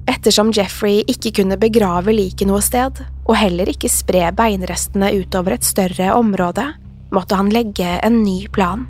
Ettersom 0.06 0.52
Jeffrey 0.54 1.02
ikke 1.10 1.32
kunne 1.40 1.58
begrave 1.58 2.14
liket 2.14 2.46
noe 2.46 2.62
sted, 2.62 3.00
og 3.26 3.38
heller 3.38 3.68
ikke 3.70 3.90
spre 3.90 4.28
beinrestene 4.36 5.10
utover 5.18 5.56
et 5.56 5.66
større 5.66 6.12
område, 6.14 6.68
måtte 7.14 7.38
han 7.38 7.50
legge 7.50 7.96
en 8.06 8.20
ny 8.22 8.46
plan. 8.54 8.86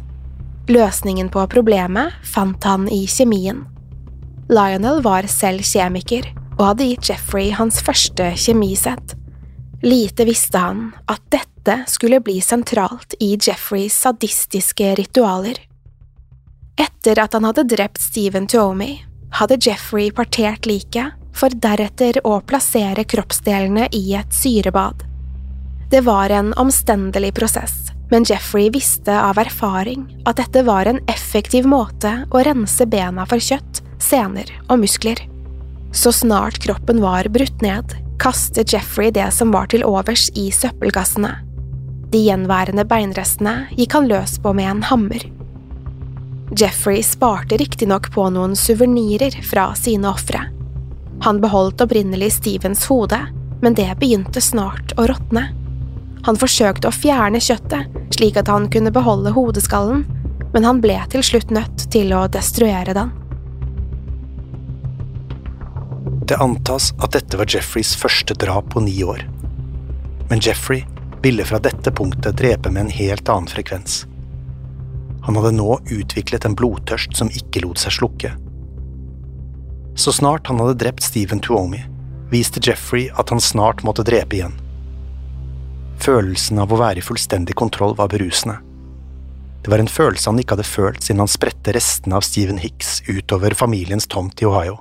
Løsningen 0.69 1.31
på 1.33 1.45
problemet 1.53 2.17
fant 2.27 2.65
han 2.69 2.89
i 2.93 3.05
kjemien. 3.09 3.65
Lionel 4.53 5.01
var 5.03 5.27
selv 5.31 5.65
kjemiker, 5.67 6.29
og 6.57 6.71
hadde 6.71 6.89
gitt 6.91 7.11
Jeffrey 7.11 7.51
hans 7.55 7.81
første 7.85 8.31
kjemisett. 8.41 9.17
Lite 9.85 10.25
visste 10.29 10.61
han 10.61 10.91
at 11.11 11.23
dette 11.33 11.83
skulle 11.91 12.23
bli 12.25 12.39
sentralt 12.45 13.17
i 13.21 13.35
Jeffreys 13.37 13.97
sadistiske 14.05 14.95
ritualer. 14.99 15.59
Etter 16.81 17.21
at 17.23 17.37
han 17.37 17.47
hadde 17.49 17.67
drept 17.69 18.01
Steven 18.03 18.49
Tuomi, 18.49 18.99
hadde 19.31 19.59
Jeffrey 19.61 20.11
partert 20.11 20.67
liket, 20.67 21.13
for 21.37 21.53
deretter 21.53 22.17
å 22.25 22.39
plassere 22.49 23.05
kroppsdelene 23.05 23.91
i 23.93 24.15
et 24.17 24.33
syrebad. 24.33 25.05
Det 25.91 26.01
var 26.07 26.33
en 26.33 26.55
omstendelig 26.59 27.35
prosess, 27.37 27.91
men 28.11 28.25
Jeffrey 28.25 28.71
visste 28.71 29.13
av 29.21 29.39
erfaring 29.39 30.07
at 30.27 30.41
dette 30.41 30.63
var 30.67 30.89
en 30.89 31.03
effektiv 31.13 31.69
måte 31.69 32.13
å 32.31 32.43
rense 32.47 32.87
bena 32.87 33.27
for 33.29 33.43
kjøtt, 33.43 33.83
sener 34.03 34.51
og 34.69 34.81
muskler. 34.83 35.21
Så 35.93 36.13
snart 36.13 36.59
kroppen 36.65 37.01
var 37.05 37.29
brutt 37.33 37.63
ned, 37.63 37.95
kastet 38.19 38.73
Jeffrey 38.73 39.13
det 39.13 39.29
som 39.37 39.53
var 39.55 39.71
til 39.73 39.85
overs 39.87 40.29
i 40.35 40.49
søppelgassene. 40.53 41.37
De 42.13 42.21
gjenværende 42.27 42.87
beinrestene 42.89 43.67
gikk 43.77 43.97
han 43.99 44.09
løs 44.11 44.39
på 44.43 44.53
med 44.57 44.71
en 44.71 44.83
hammer. 44.91 45.25
Jeffrey 46.55 47.03
sparte 47.03 47.57
riktignok 47.57 48.13
på 48.15 48.29
noen 48.31 48.55
suvenirer 48.57 49.35
fra 49.43 49.75
sine 49.75 50.11
ofre. 50.11 50.45
Han 51.25 51.41
beholdt 51.41 51.81
opprinnelig 51.81 52.33
Stevens 52.33 52.87
hode, 52.87 53.19
men 53.61 53.75
det 53.75 53.89
begynte 53.99 54.41
snart 54.41 54.95
å 55.01 55.09
råtne. 55.11 55.49
Han 56.27 56.39
forsøkte 56.39 56.91
å 56.91 56.95
fjerne 56.95 57.41
kjøttet, 57.43 57.91
slik 58.15 58.39
at 58.39 58.51
han 58.53 58.71
kunne 58.71 58.93
beholde 58.95 59.35
hodeskallen, 59.35 60.05
men 60.55 60.65
han 60.65 60.81
ble 60.81 60.97
til 61.11 61.25
slutt 61.27 61.51
nødt 61.51 61.89
til 61.91 62.15
å 62.15 62.27
destruere 62.31 62.95
den. 62.97 63.13
Det 66.27 66.39
antas 66.43 66.93
at 67.03 67.15
dette 67.15 67.39
var 67.39 67.47
Jeffreys 67.51 67.95
første 67.99 68.35
drap 68.35 68.73
på 68.75 68.83
ni 68.83 68.97
år. 69.05 69.23
Men 70.31 70.43
Jeffrey 70.43 70.83
ville 71.23 71.47
fra 71.47 71.59
dette 71.63 71.91
punktet 71.95 72.39
drepe 72.39 72.71
med 72.71 72.87
en 72.87 72.95
helt 72.95 73.29
annen 73.31 73.51
frekvens. 73.51 74.05
Han 75.27 75.37
hadde 75.37 75.57
nå 75.59 75.81
utviklet 75.91 76.45
en 76.47 76.55
blodtørst 76.55 77.17
som 77.19 77.31
ikke 77.35 77.65
lot 77.65 77.83
seg 77.83 77.97
slukke. 77.97 78.31
Så 79.99 80.13
snart 80.15 80.47
han 80.47 80.61
hadde 80.63 80.79
drept 80.85 81.03
Stephen 81.03 81.41
Tuomi, 81.43 81.81
viste 82.31 82.63
Jeffrey 82.63 83.09
at 83.19 83.33
han 83.35 83.43
snart 83.43 83.83
måtte 83.87 84.05
drepe 84.07 84.39
igjen. 84.39 84.55
Følelsen 86.03 86.61
av 86.63 86.71
å 86.71 86.79
være 86.79 87.01
i 87.01 87.05
fullstendig 87.05 87.57
kontroll 87.59 87.97
var 87.99 88.13
berusende. 88.13 88.61
Det 89.65 89.73
var 89.73 89.83
en 89.83 89.91
følelse 89.91 90.31
han 90.31 90.39
ikke 90.39 90.55
hadde 90.55 90.69
følt 90.69 91.03
siden 91.03 91.25
han 91.25 91.31
spredte 91.33 91.75
restene 91.75 92.19
av 92.19 92.23
Stephen 92.23 92.61
Hicks 92.63 93.01
utover 93.09 93.57
familiens 93.59 94.07
tomt 94.07 94.43
i 94.43 94.47
Ohio. 94.47 94.79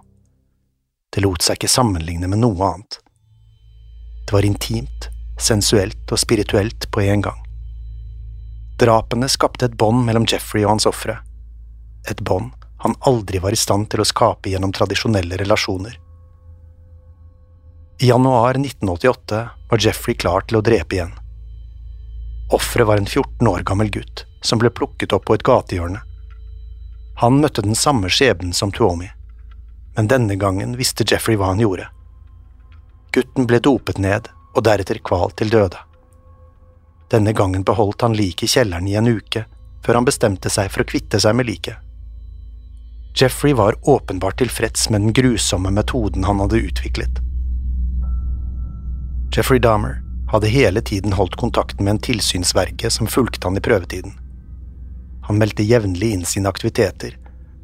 Det 1.09 1.23
lot 1.23 1.41
seg 1.41 1.57
ikke 1.57 1.71
sammenligne 1.71 2.29
med 2.29 2.43
noe 2.43 2.69
annet. 2.69 2.99
Det 4.27 4.35
var 4.35 4.45
intimt, 4.45 5.09
sensuelt 5.41 6.11
og 6.11 6.21
spirituelt 6.21 6.85
på 6.91 7.01
en 7.07 7.25
gang. 7.25 7.44
Drapene 8.79 9.29
skapte 9.31 9.69
et 9.69 9.77
bånd 9.79 10.03
mellom 10.05 10.25
Jeffrey 10.27 10.65
og 10.65 10.75
hans 10.75 10.87
ofre, 10.89 11.19
et 12.09 12.19
bånd 12.19 12.51
han 12.83 12.95
aldri 13.07 13.39
var 13.39 13.55
i 13.55 13.59
stand 13.59 13.87
til 13.89 14.03
å 14.03 14.07
skape 14.07 14.51
gjennom 14.51 14.73
tradisjonelle 14.75 15.39
relasjoner. 15.39 15.95
I 18.03 18.09
januar 18.11 18.59
1988 18.59 19.39
var 19.69 19.79
Jeffrey 19.81 20.17
klar 20.19 20.43
til 20.43 20.59
å 20.59 20.63
drepe 20.65 20.97
igjen. 20.97 21.13
Offeret 22.53 22.87
var 22.87 22.99
en 22.99 23.07
14 23.07 23.47
år 23.47 23.63
gammel 23.65 23.89
gutt 23.89 24.25
som 24.43 24.59
ble 24.59 24.69
plukket 24.69 25.15
opp 25.15 25.25
på 25.25 25.37
et 25.37 25.45
gatehjørne. 25.47 26.03
Han 27.23 27.39
møtte 27.39 27.63
den 27.63 27.79
samme 27.79 28.11
skjebnen 28.11 28.53
som 28.53 28.75
Tuomi, 28.75 29.07
men 29.95 30.11
denne 30.11 30.35
gangen 30.35 30.75
visste 30.75 31.07
Jeffrey 31.07 31.39
hva 31.39 31.53
han 31.53 31.63
gjorde. 31.63 31.87
Gutten 33.15 33.47
ble 33.47 33.63
dopet 33.63 33.97
ned 34.03 34.27
og 34.53 34.67
deretter 34.67 34.99
kvalt 34.99 35.39
til 35.39 35.49
døde. 35.49 35.79
Denne 37.11 37.33
gangen 37.33 37.63
beholdt 37.63 38.01
han 38.01 38.15
liket 38.17 38.47
i 38.47 38.53
kjelleren 38.57 38.87
i 38.87 38.95
en 38.95 39.07
uke, 39.07 39.45
før 39.85 39.99
han 39.99 40.07
bestemte 40.07 40.49
seg 40.49 40.71
for 40.73 40.81
å 40.81 40.89
kvitte 40.89 41.19
seg 41.21 41.35
med 41.37 41.49
liket. 41.49 41.77
Jeffrey 43.15 43.53
var 43.53 43.77
åpenbart 43.81 44.37
tilfreds 44.41 44.89
med 44.89 45.01
den 45.01 45.13
grusomme 45.13 45.71
metoden 45.71 46.25
han 46.27 46.41
hadde 46.43 46.59
utviklet. 46.67 47.21
Jeffrey 49.35 49.59
Dahmer 49.59 50.01
hadde 50.31 50.47
hele 50.51 50.81
tiden 50.81 51.13
holdt 51.13 51.35
kontakten 51.35 51.85
med 51.85 51.91
en 51.91 52.01
tilsynsverge 52.03 52.89
som 52.91 53.07
fulgte 53.07 53.47
han 53.47 53.57
i 53.57 53.63
prøvetiden. 53.63 54.17
Han 55.27 55.37
meldte 55.37 55.63
jevnlig 55.63 56.11
inn 56.13 56.25
sine 56.25 56.49
aktiviteter, 56.49 57.15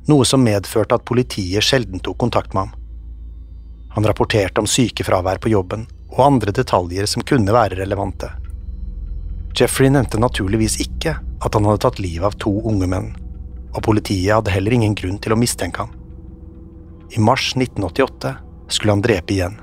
noe 0.08 0.26
som 0.26 0.44
medførte 0.44 0.96
at 0.96 1.06
politiet 1.06 1.66
sjelden 1.66 2.00
tok 2.00 2.18
kontakt 2.22 2.54
med 2.54 2.68
ham. 2.68 2.78
Han 3.92 4.08
rapporterte 4.08 4.64
om 4.64 4.70
sykefravær 4.70 5.42
på 5.44 5.52
jobben 5.52 5.88
og 6.12 6.24
andre 6.26 6.54
detaljer 6.56 7.10
som 7.10 7.26
kunne 7.28 7.54
være 7.54 7.80
relevante. 7.82 8.32
Jeffrey 9.58 9.89
nevnte 9.91 10.20
naturligvis 10.20 10.77
ikke 10.84 11.17
at 11.20 11.55
han 11.58 11.65
hadde 11.67 11.84
tatt 11.84 12.00
livet 12.00 12.27
av 12.29 12.38
to 12.39 12.53
unge 12.67 12.88
menn, 12.88 13.10
og 13.75 13.84
politiet 13.88 14.34
hadde 14.34 14.53
heller 14.53 14.75
ingen 14.77 14.96
grunn 14.96 15.20
til 15.22 15.36
å 15.36 15.39
mistenke 15.39 15.84
ham. 15.84 15.91
I 17.12 17.20
mars 17.20 17.51
1988 17.58 18.36
skulle 18.72 18.96
han 18.96 19.03
drepe 19.03 19.36
igjen. 19.36 19.58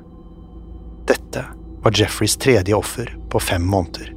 Dette 1.08 1.46
var 1.82 1.96
Jeffreys 1.96 2.36
tredje 2.36 2.76
offer 2.76 3.14
på 3.32 3.40
fem 3.40 3.64
måneder. 3.64 4.12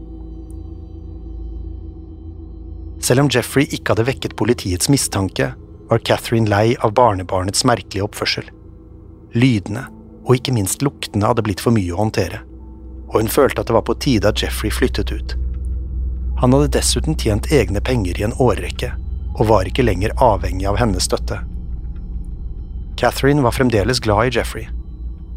Selv 3.01 3.23
om 3.23 3.29
Jeffrey 3.31 3.65
ikke 3.71 3.93
hadde 3.93 4.05
vekket 4.09 4.35
politiets 4.37 4.89
mistanke, 4.91 5.53
var 5.89 6.03
Catherine 6.07 6.49
lei 6.51 6.75
av 6.79 6.93
barnebarnets 6.95 7.65
merkelige 7.67 8.05
oppførsel. 8.05 8.45
Lydene, 9.33 9.87
og 10.27 10.37
ikke 10.37 10.53
minst 10.55 10.83
luktene, 10.85 11.25
hadde 11.27 11.43
blitt 11.47 11.63
for 11.63 11.73
mye 11.75 11.95
å 11.95 12.01
håndtere, 12.03 12.43
og 13.09 13.23
hun 13.23 13.31
følte 13.31 13.63
at 13.63 13.71
det 13.71 13.75
var 13.75 13.87
på 13.87 13.97
tide 14.03 14.29
at 14.29 14.43
Jeffrey 14.43 14.71
flyttet 14.71 15.11
ut. 15.15 15.35
Han 16.41 16.53
hadde 16.55 16.71
dessuten 16.73 17.17
tjent 17.17 17.51
egne 17.53 17.81
penger 17.85 18.17
i 18.17 18.25
en 18.25 18.33
årrekke, 18.41 18.91
og 19.37 19.47
var 19.51 19.67
ikke 19.69 19.85
lenger 19.85 20.15
avhengig 20.17 20.65
av 20.69 20.79
hennes 20.81 21.05
støtte. 21.05 21.37
Catherine 22.97 23.43
var 23.45 23.53
fremdeles 23.53 24.01
glad 24.01 24.27
i 24.27 24.39
Jeffrey, 24.39 24.65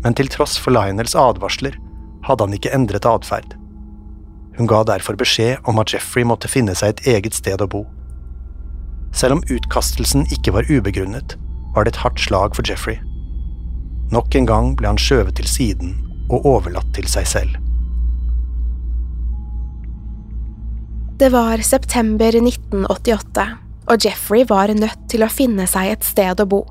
men 0.04 0.16
til 0.16 0.30
tross 0.32 0.56
for 0.60 0.72
Lionels 0.72 1.14
advarsler 1.16 1.76
hadde 2.24 2.46
han 2.46 2.56
ikke 2.56 2.72
endret 2.76 3.08
atferd. 3.08 3.52
Hun 4.56 4.68
ga 4.70 4.82
derfor 4.88 5.16
beskjed 5.20 5.64
om 5.68 5.80
at 5.82 5.92
Jeffrey 5.92 6.24
måtte 6.24 6.48
finne 6.48 6.76
seg 6.78 6.94
et 6.94 7.06
eget 7.16 7.36
sted 7.36 7.60
å 7.60 7.68
bo. 7.68 7.82
Selv 9.14 9.38
om 9.38 9.44
utkastelsen 9.50 10.24
ikke 10.34 10.54
var 10.56 10.70
ubegrunnet, 10.70 11.36
var 11.74 11.84
det 11.84 11.94
et 11.94 12.02
hardt 12.04 12.22
slag 12.22 12.56
for 12.56 12.66
Jeffrey. 12.66 12.96
Nok 14.14 14.34
en 14.38 14.48
gang 14.48 14.72
ble 14.78 14.88
han 14.92 15.00
skjøvet 15.00 15.36
til 15.40 15.48
siden 15.50 15.94
og 16.30 16.46
overlatt 16.48 16.92
til 16.96 17.08
seg 17.10 17.28
selv. 17.28 17.63
Det 21.18 21.28
var 21.28 21.58
september 21.58 22.26
1988, 22.26 23.44
og 23.86 24.04
Jeffrey 24.04 24.42
var 24.44 24.72
nødt 24.74 25.04
til 25.12 25.22
å 25.22 25.28
finne 25.30 25.62
seg 25.70 25.92
et 25.92 26.06
sted 26.06 26.40
å 26.42 26.46
bo. 26.50 26.64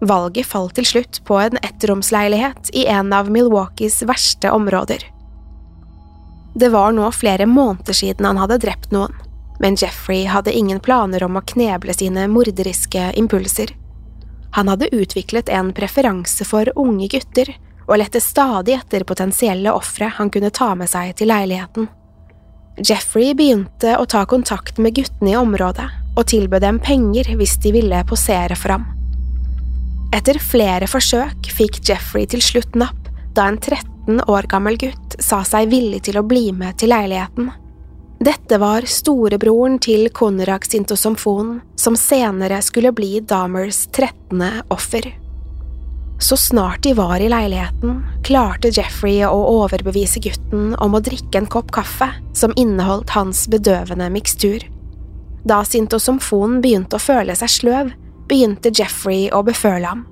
Valget 0.00 0.48
falt 0.48 0.78
til 0.78 0.86
slutt 0.88 1.18
på 1.28 1.36
en 1.42 1.60
ettromsleilighet 1.60 2.70
i 2.72 2.86
en 2.88 3.12
av 3.12 3.28
Milwaukees 3.28 3.98
verste 4.08 4.48
områder. 4.48 5.04
Det 6.56 6.70
var 6.72 6.96
nå 6.96 7.10
flere 7.12 7.44
måneder 7.44 7.98
siden 8.00 8.24
han 8.24 8.40
hadde 8.40 8.62
drept 8.64 8.96
noen, 8.96 9.12
men 9.60 9.76
Jeffrey 9.76 10.24
hadde 10.24 10.56
ingen 10.56 10.80
planer 10.80 11.26
om 11.28 11.36
å 11.36 11.44
kneble 11.44 11.92
sine 11.92 12.24
morderiske 12.32 13.10
impulser. 13.20 13.74
Han 14.56 14.72
hadde 14.72 14.88
utviklet 14.88 15.52
en 15.52 15.74
preferanse 15.76 16.48
for 16.48 16.72
unge 16.80 17.12
gutter, 17.12 17.52
og 17.84 18.00
lette 18.00 18.24
stadig 18.24 18.80
etter 18.80 19.04
potensielle 19.04 19.76
ofre 19.76 20.08
han 20.16 20.32
kunne 20.32 20.48
ta 20.50 20.72
med 20.74 20.88
seg 20.88 21.12
til 21.20 21.28
leiligheten. 21.28 21.92
Jeffrey 22.76 23.32
begynte 23.32 23.94
å 23.96 24.04
ta 24.04 24.26
kontakt 24.28 24.76
med 24.78 24.98
guttene 24.98 25.32
i 25.32 25.38
området 25.38 25.86
og 26.16 26.26
tilbød 26.28 26.64
dem 26.64 26.78
penger 26.80 27.30
hvis 27.38 27.56
de 27.64 27.72
ville 27.72 28.02
posere 28.08 28.56
for 28.58 28.74
ham. 28.76 28.84
Etter 30.16 30.38
flere 30.40 30.88
forsøk 30.88 31.48
fikk 31.56 31.80
Jeffrey 31.88 32.28
til 32.28 32.44
slutt 32.44 32.76
napp 32.76 33.08
da 33.36 33.48
en 33.50 33.58
13 33.58 34.20
år 34.28 34.48
gammel 34.52 34.76
gutt 34.80 35.16
sa 35.20 35.42
seg 35.44 35.70
villig 35.72 36.04
til 36.08 36.20
å 36.20 36.24
bli 36.24 36.50
med 36.56 36.76
til 36.80 36.92
leiligheten. 36.92 37.50
Dette 38.16 38.56
var 38.60 38.86
storebroren 38.88 39.76
til 39.82 40.08
Konrad 40.08 40.64
Sintosomfon, 40.64 41.58
som 41.76 41.96
senere 42.00 42.62
skulle 42.64 42.94
bli 42.96 43.20
Dahmers 43.20 43.84
13. 43.92 44.40
offer. 44.72 45.10
Så 46.18 46.36
snart 46.36 46.82
de 46.82 46.94
var 46.96 47.20
i 47.20 47.28
leiligheten, 47.28 48.00
klarte 48.24 48.70
Jeffrey 48.72 49.20
å 49.26 49.36
overbevise 49.60 50.20
gutten 50.24 50.72
om 50.80 50.96
å 50.96 51.02
drikke 51.04 51.42
en 51.42 51.48
kopp 51.52 51.70
kaffe 51.76 52.08
som 52.36 52.54
inneholdt 52.56 53.12
hans 53.12 53.44
bedøvende 53.52 54.08
mikstur. 54.14 54.64
Da 55.46 55.60
syntosomfonen 55.64 56.62
begynte 56.64 56.96
å 56.96 57.02
føle 57.02 57.36
seg 57.38 57.52
sløv, 57.52 57.92
begynte 58.30 58.72
Jeffrey 58.74 59.28
å 59.30 59.44
beføle 59.46 59.92
ham. 59.92 60.06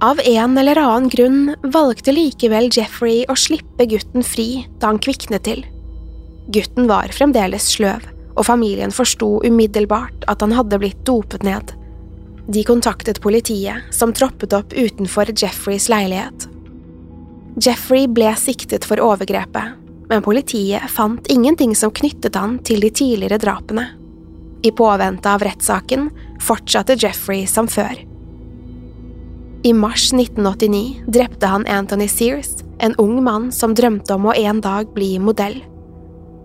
Av 0.00 0.20
en 0.24 0.58
eller 0.58 0.78
annen 0.78 1.08
grunn 1.10 1.70
valgte 1.74 2.14
likevel 2.14 2.70
Jeffrey 2.70 3.24
å 3.28 3.34
slippe 3.38 3.86
gutten 3.90 4.24
fri 4.26 4.64
da 4.78 4.92
han 4.92 5.00
kviknet 5.02 5.44
til. 5.46 5.64
Gutten 6.54 6.86
var 6.88 7.12
fremdeles 7.12 7.66
sløv, 7.74 8.06
og 8.38 8.46
familien 8.46 8.94
forsto 8.94 9.40
umiddelbart 9.44 10.24
at 10.30 10.40
han 10.44 10.54
hadde 10.54 10.78
blitt 10.80 11.02
dopet 11.06 11.44
ned. 11.46 11.74
De 12.50 12.64
kontaktet 12.64 13.20
politiet, 13.20 13.76
som 13.90 14.12
troppet 14.12 14.52
opp 14.56 14.72
utenfor 14.72 15.28
Jeffreys 15.36 15.88
leilighet. 15.92 16.46
Jeffrey 17.60 18.06
ble 18.08 18.30
siktet 18.40 18.86
for 18.88 19.02
overgrepet, 19.04 19.74
men 20.08 20.24
politiet 20.24 20.88
fant 20.88 21.28
ingenting 21.28 21.74
som 21.76 21.92
knyttet 21.92 22.38
han 22.40 22.54
til 22.64 22.80
de 22.80 22.88
tidligere 22.88 23.36
drapene. 23.42 23.84
I 24.64 24.72
påvente 24.72 25.28
av 25.28 25.44
rettssaken 25.44 26.06
fortsatte 26.40 26.96
Jeffrey 26.96 27.44
som 27.46 27.68
før. 27.68 28.00
I 29.68 29.74
mars 29.76 30.06
1989 30.14 31.04
drepte 31.04 31.52
han 31.52 31.68
Anthony 31.68 32.08
Sears, 32.08 32.62
en 32.80 32.96
ung 32.96 33.20
mann 33.24 33.52
som 33.52 33.76
drømte 33.76 34.16
om 34.16 34.30
å 34.30 34.36
en 34.38 34.64
dag 34.64 34.88
bli 34.96 35.18
modell. 35.20 35.60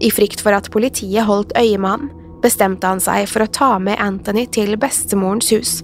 I 0.03 0.11
frykt 0.11 0.43
for 0.43 0.51
at 0.51 0.67
politiet 0.73 1.23
holdt 1.31 1.55
øye 1.55 1.79
med 1.79 1.95
han, 1.95 2.13
bestemte 2.43 2.91
han 2.91 2.99
seg 2.99 3.23
for 3.31 3.47
å 3.47 3.51
ta 3.55 3.71
med 3.79 4.03
Anthony 4.03 4.49
til 4.51 4.75
bestemorens 4.75 5.55
hus 5.55 5.79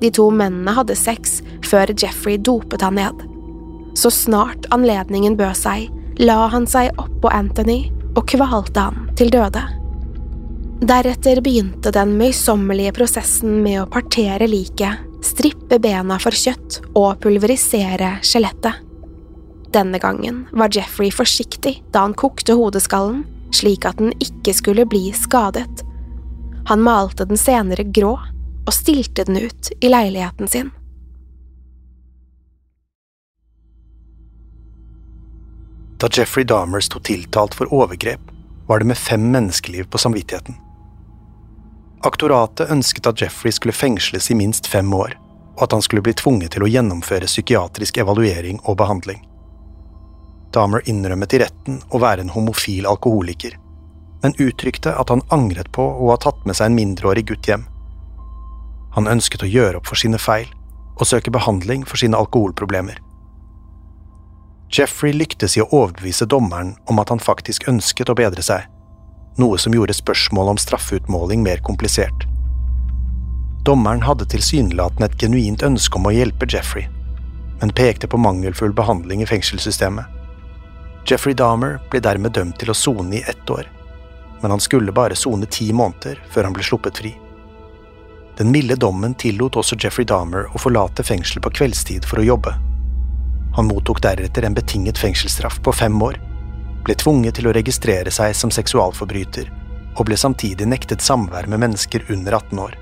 de 0.00 0.10
to 0.14 0.28
mennene 0.32 0.74
hadde 0.76 0.96
sex 0.98 1.40
før 1.66 1.92
Jeffrey 1.94 2.38
dopet 2.40 2.82
han 2.84 2.98
ned. 2.98 3.26
Så 3.98 4.10
snart 4.14 4.68
anledningen 4.74 5.36
bød 5.36 5.56
seg, 5.58 5.88
la 6.20 6.46
han 6.52 6.66
seg 6.68 6.92
oppå 7.00 7.30
Anthony 7.32 7.82
og 8.16 8.26
kvalte 8.30 8.88
han 8.88 9.10
til 9.18 9.32
døde. 9.32 9.62
Deretter 10.80 11.42
begynte 11.44 11.92
den 11.92 12.14
møysommelige 12.16 12.94
prosessen 12.96 13.58
med 13.64 13.82
å 13.82 13.88
partere 13.90 14.48
liket, 14.48 15.02
strippe 15.20 15.76
bena 15.82 16.16
for 16.22 16.32
kjøtt 16.32 16.80
og 16.96 17.18
pulverisere 17.20 18.14
skjelettet. 18.24 18.86
Denne 19.70 20.00
gangen 20.02 20.46
var 20.56 20.72
Jeffrey 20.74 21.12
forsiktig 21.14 21.76
da 21.92 22.06
han 22.06 22.16
kokte 22.18 22.56
hodeskallen, 22.58 23.22
slik 23.54 23.84
at 23.86 24.00
den 24.00 24.14
ikke 24.24 24.54
skulle 24.56 24.86
bli 24.88 25.10
skadet. 25.14 25.84
Han 26.70 26.82
malte 26.86 27.26
den 27.28 27.38
senere 27.38 27.84
grå 27.84 28.16
og 28.66 28.74
stilte 28.74 29.24
den 29.24 29.40
ut 29.46 29.72
i 29.80 29.88
leiligheten 29.88 30.48
sin. 30.48 30.70
Da 36.00 36.08
Jeffrey 36.12 36.44
Dahmer 36.44 36.80
sto 36.80 37.00
tiltalt 37.00 37.54
for 37.54 37.68
overgrep, 37.74 38.20
var 38.66 38.78
det 38.78 38.88
med 38.88 38.98
fem 38.98 39.30
menneskeliv 39.30 39.90
på 39.90 39.98
samvittigheten. 39.98 40.54
Aktoratet 42.00 42.70
ønsket 42.70 43.06
at 43.06 43.20
Jeffrey 43.20 43.52
skulle 43.52 43.76
fengsles 43.76 44.30
i 44.30 44.34
minst 44.34 44.66
fem 44.66 44.94
år, 44.94 45.18
og 45.58 45.66
at 45.66 45.72
han 45.76 45.82
skulle 45.84 46.02
bli 46.06 46.14
tvunget 46.16 46.54
til 46.54 46.64
å 46.64 46.70
gjennomføre 46.70 47.28
psykiatrisk 47.28 48.00
evaluering 48.00 48.62
og 48.64 48.78
behandling. 48.80 49.20
Dahmer 50.54 50.88
innrømmet 50.88 51.36
i 51.36 51.42
retten 51.44 51.82
å 51.92 52.00
være 52.00 52.24
en 52.24 52.32
homofil 52.32 52.88
alkoholiker, 52.88 53.58
men 54.22 54.38
uttrykte 54.40 54.94
at 54.96 55.12
han 55.12 55.22
angret 55.28 55.68
på 55.72 55.84
å 55.84 56.08
ha 56.14 56.16
tatt 56.20 56.40
med 56.48 56.56
seg 56.56 56.70
en 56.70 56.80
mindreårig 56.80 57.26
gutt 57.28 57.52
hjem. 57.52 57.68
Han 58.96 59.10
ønsket 59.10 59.44
å 59.46 59.50
gjøre 59.50 59.80
opp 59.80 59.90
for 59.90 60.00
sine 60.00 60.18
feil 60.18 60.50
og 61.00 61.08
søke 61.08 61.32
behandling 61.32 61.86
for 61.88 62.00
sine 62.00 62.18
alkoholproblemer. 62.18 62.98
Jeffrey 64.70 65.14
lyktes 65.16 65.56
i 65.56 65.62
å 65.64 65.68
overbevise 65.72 66.28
dommeren 66.30 66.76
om 66.90 67.00
at 67.02 67.10
han 67.10 67.22
faktisk 67.22 67.66
ønsket 67.70 68.12
å 68.12 68.14
bedre 68.18 68.42
seg, 68.44 68.66
noe 69.40 69.58
som 69.58 69.74
gjorde 69.74 69.96
spørsmålet 69.96 70.54
om 70.54 70.60
straffeutmåling 70.62 71.42
mer 71.42 71.62
komplisert. 71.66 72.26
Dommeren 73.66 74.04
hadde 74.06 74.28
tilsynelatende 74.30 75.08
et 75.10 75.18
genuint 75.20 75.64
ønske 75.66 75.98
om 75.98 76.06
å 76.06 76.14
hjelpe 76.14 76.48
Jeffrey, 76.48 76.86
men 77.60 77.74
pekte 77.76 78.08
på 78.08 78.20
mangelfull 78.20 78.72
behandling 78.76 79.24
i 79.24 79.28
fengselssystemet. 79.28 80.06
Jeffrey 81.08 81.34
Dahmer 81.34 81.78
ble 81.90 82.00
dermed 82.04 82.36
dømt 82.36 82.60
til 82.60 82.70
å 82.70 82.76
sone 82.76 83.18
i 83.18 83.24
ett 83.28 83.50
år, 83.50 83.66
men 84.40 84.54
han 84.54 84.62
skulle 84.62 84.94
bare 84.94 85.18
sone 85.18 85.48
ti 85.50 85.72
måneder 85.72 86.22
før 86.30 86.48
han 86.48 86.56
ble 86.56 86.64
sluppet 86.64 87.02
fri. 87.02 87.12
Den 88.40 88.50
milde 88.50 88.76
dommen 88.76 89.12
tillot 89.14 89.56
også 89.60 89.76
Jeffrey 89.76 90.06
Dahmer 90.08 90.46
å 90.48 90.58
forlate 90.62 91.04
fengselet 91.04 91.44
på 91.44 91.50
kveldstid 91.58 92.06
for 92.08 92.22
å 92.22 92.24
jobbe. 92.24 92.54
Han 93.52 93.66
mottok 93.68 93.98
deretter 94.00 94.46
en 94.48 94.54
betinget 94.56 94.96
fengselsstraff 94.96 95.58
på 95.60 95.74
fem 95.76 95.98
år, 96.00 96.16
ble 96.86 96.96
tvunget 96.96 97.36
til 97.36 97.50
å 97.50 97.52
registrere 97.52 98.08
seg 98.08 98.32
som 98.38 98.52
seksualforbryter 98.56 99.50
og 99.90 100.08
ble 100.08 100.16
samtidig 100.16 100.70
nektet 100.72 101.04
samvær 101.04 101.50
med 101.52 101.60
mennesker 101.66 102.06
under 102.08 102.38
18 102.38 102.62
år. 102.64 102.78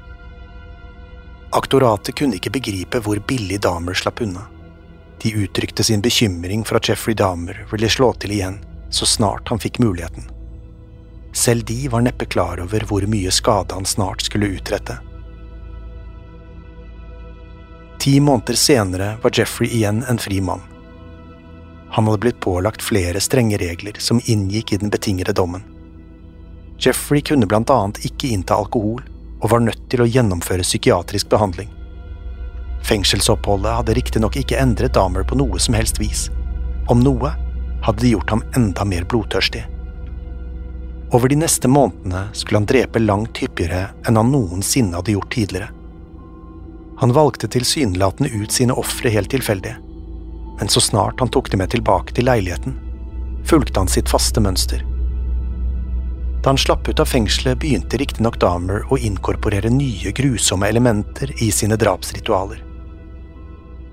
Aktoratet 1.59 2.15
kunne 2.23 2.39
ikke 2.39 2.55
begripe 2.55 3.03
hvor 3.03 3.19
billig 3.27 3.59
Dahmer 3.67 3.99
slapp 3.99 4.23
unna. 4.23 4.47
De 5.19 5.35
uttrykte 5.43 5.83
sin 5.83 6.07
bekymring 6.07 6.63
for 6.63 6.79
at 6.79 6.87
Jeffrey 6.87 7.19
Dahmer 7.19 7.65
ville 7.73 7.91
slå 7.91 8.13
til 8.15 8.37
igjen 8.39 8.61
så 8.95 9.11
snart 9.11 9.51
han 9.51 9.59
fikk 9.59 9.83
muligheten. 9.83 10.31
Selv 11.35 11.67
de 11.67 11.89
var 11.91 12.07
neppe 12.07 12.31
klar 12.31 12.63
over 12.63 12.87
hvor 12.87 13.11
mye 13.11 13.35
skade 13.35 13.75
han 13.75 13.91
snart 13.99 14.23
skulle 14.31 14.55
utrette. 14.55 15.01
Ti 17.99 18.21
måneder 18.21 18.55
senere 18.55 19.17
var 19.23 19.31
Jeffrey 19.35 19.69
igjen 19.69 20.05
en 20.09 20.19
fri 20.19 20.41
mann. 20.41 20.61
Han 21.91 22.07
hadde 22.07 22.19
blitt 22.19 22.41
pålagt 22.41 22.83
flere 22.83 23.21
strenge 23.21 23.59
regler 23.59 23.97
som 23.99 24.21
inngikk 24.25 24.73
i 24.73 24.77
den 24.77 24.91
betingede 24.91 25.33
dommen. 25.33 25.65
Jeffrey 26.79 27.21
kunne 27.21 27.47
blant 27.47 27.71
annet 27.71 27.99
ikke 28.07 28.31
innta 28.31 28.55
alkohol, 28.55 29.03
og 29.41 29.51
var 29.51 29.63
nødt 29.63 29.85
til 29.91 30.03
å 30.03 30.07
gjennomføre 30.07 30.67
psykiatrisk 30.67 31.29
behandling. 31.31 31.71
Fengselsoppholdet 32.87 33.75
hadde 33.81 33.95
riktignok 33.99 34.37
ikke 34.39 34.59
endret 34.59 34.95
Dahmer 34.95 35.27
på 35.27 35.39
noe 35.39 35.59
som 35.63 35.75
helst 35.75 35.99
vis. 36.01 36.29
Om 36.91 37.03
noe 37.03 37.33
hadde 37.85 38.03
det 38.03 38.13
gjort 38.15 38.31
ham 38.31 38.45
enda 38.57 38.87
mer 38.87 39.07
blodtørstig. 39.11 39.65
Over 41.15 41.31
de 41.31 41.39
neste 41.41 41.71
månedene 41.71 42.27
skulle 42.37 42.61
han 42.61 42.69
drepe 42.69 43.01
langt 43.01 43.39
hyppigere 43.41 43.89
enn 44.07 44.19
han 44.21 44.33
noensinne 44.33 44.99
hadde 44.99 45.15
gjort 45.15 45.33
tidligere. 45.35 45.71
Han 47.01 47.13
valgte 47.13 47.49
tilsynelatende 47.49 48.31
ut 48.31 48.53
sine 48.53 48.75
ofre 48.75 49.09
helt 49.09 49.31
tilfeldig, 49.31 49.77
men 50.59 50.69
så 50.69 50.81
snart 50.81 51.21
han 51.21 51.29
tok 51.31 51.51
dem 51.51 51.63
med 51.63 51.71
tilbake 51.71 52.15
til 52.15 52.27
leiligheten, 52.27 52.75
fulgte 53.47 53.79
han 53.79 53.91
sitt 53.91 54.11
faste 54.11 54.43
mønster. 54.43 54.83
Da 56.43 56.51
han 56.51 56.59
slapp 56.59 56.89
ut 56.89 56.99
av 56.99 57.07
fengselet, 57.07 57.61
begynte 57.63 58.01
riktignok 58.03 58.41
Dahmer 58.43 58.83
å 58.91 58.99
inkorporere 58.99 59.71
nye, 59.71 60.11
grusomme 60.11 60.67
elementer 60.67 61.31
i 61.43 61.53
sine 61.55 61.79
drapsritualer. 61.79 62.65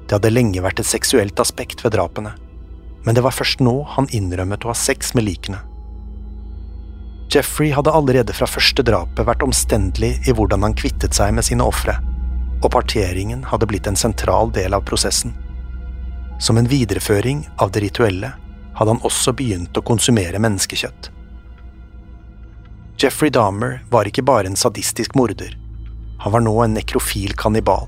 Det 0.06 0.18
hadde 0.18 0.34
lenge 0.34 0.66
vært 0.66 0.82
et 0.82 0.90
seksuelt 0.90 1.40
aspekt 1.42 1.86
ved 1.86 1.94
drapene, 1.94 2.34
men 3.06 3.14
det 3.14 3.22
var 3.22 3.38
først 3.38 3.62
nå 3.62 3.76
han 3.94 4.10
innrømmet 4.18 4.66
å 4.66 4.74
ha 4.74 4.78
sex 4.78 5.14
med 5.14 5.28
likene. 5.30 5.62
Jeffrey 7.30 7.70
hadde 7.74 7.94
allerede 7.94 8.34
fra 8.34 8.50
første 8.50 8.82
drapet 8.86 9.30
vært 9.30 9.46
omstendelig 9.46 10.16
i 10.26 10.34
hvordan 10.34 10.66
han 10.66 10.78
kvittet 10.78 11.14
seg 11.18 11.34
med 11.38 11.46
sine 11.46 11.66
ofre 11.66 12.00
og 12.66 12.72
parteringen 12.74 13.44
hadde 13.52 13.68
blitt 13.70 13.88
en 13.88 14.00
sentral 14.00 14.50
del 14.54 14.74
av 14.74 14.86
prosessen. 14.90 15.36
Som 16.42 16.58
en 16.58 16.68
videreføring 16.68 17.46
av 17.62 17.72
det 17.72 17.86
rituelle 17.86 18.32
hadde 18.76 18.96
han 18.96 19.06
også 19.08 19.36
begynt 19.38 19.78
å 19.78 19.86
konsumere 19.86 20.42
menneskekjøtt. 20.42 21.12
Jeffrey 23.00 23.30
Dahmer 23.30 23.84
var 23.92 24.08
ikke 24.10 24.26
bare 24.26 24.50
en 24.50 24.60
sadistisk 24.60 25.16
morder, 25.20 25.54
han 26.20 26.32
var 26.32 26.42
nå 26.42 26.56
en 26.64 26.74
nekrofil 26.74 27.36
kannibal. 27.38 27.88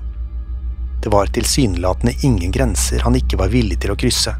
Det 1.02 1.10
var 1.10 1.26
tilsynelatende 1.32 2.14
ingen 2.22 2.52
grenser 2.52 3.02
han 3.02 3.16
ikke 3.16 3.38
var 3.40 3.52
villig 3.52 3.80
til 3.82 3.94
å 3.94 3.98
krysse. 3.98 4.34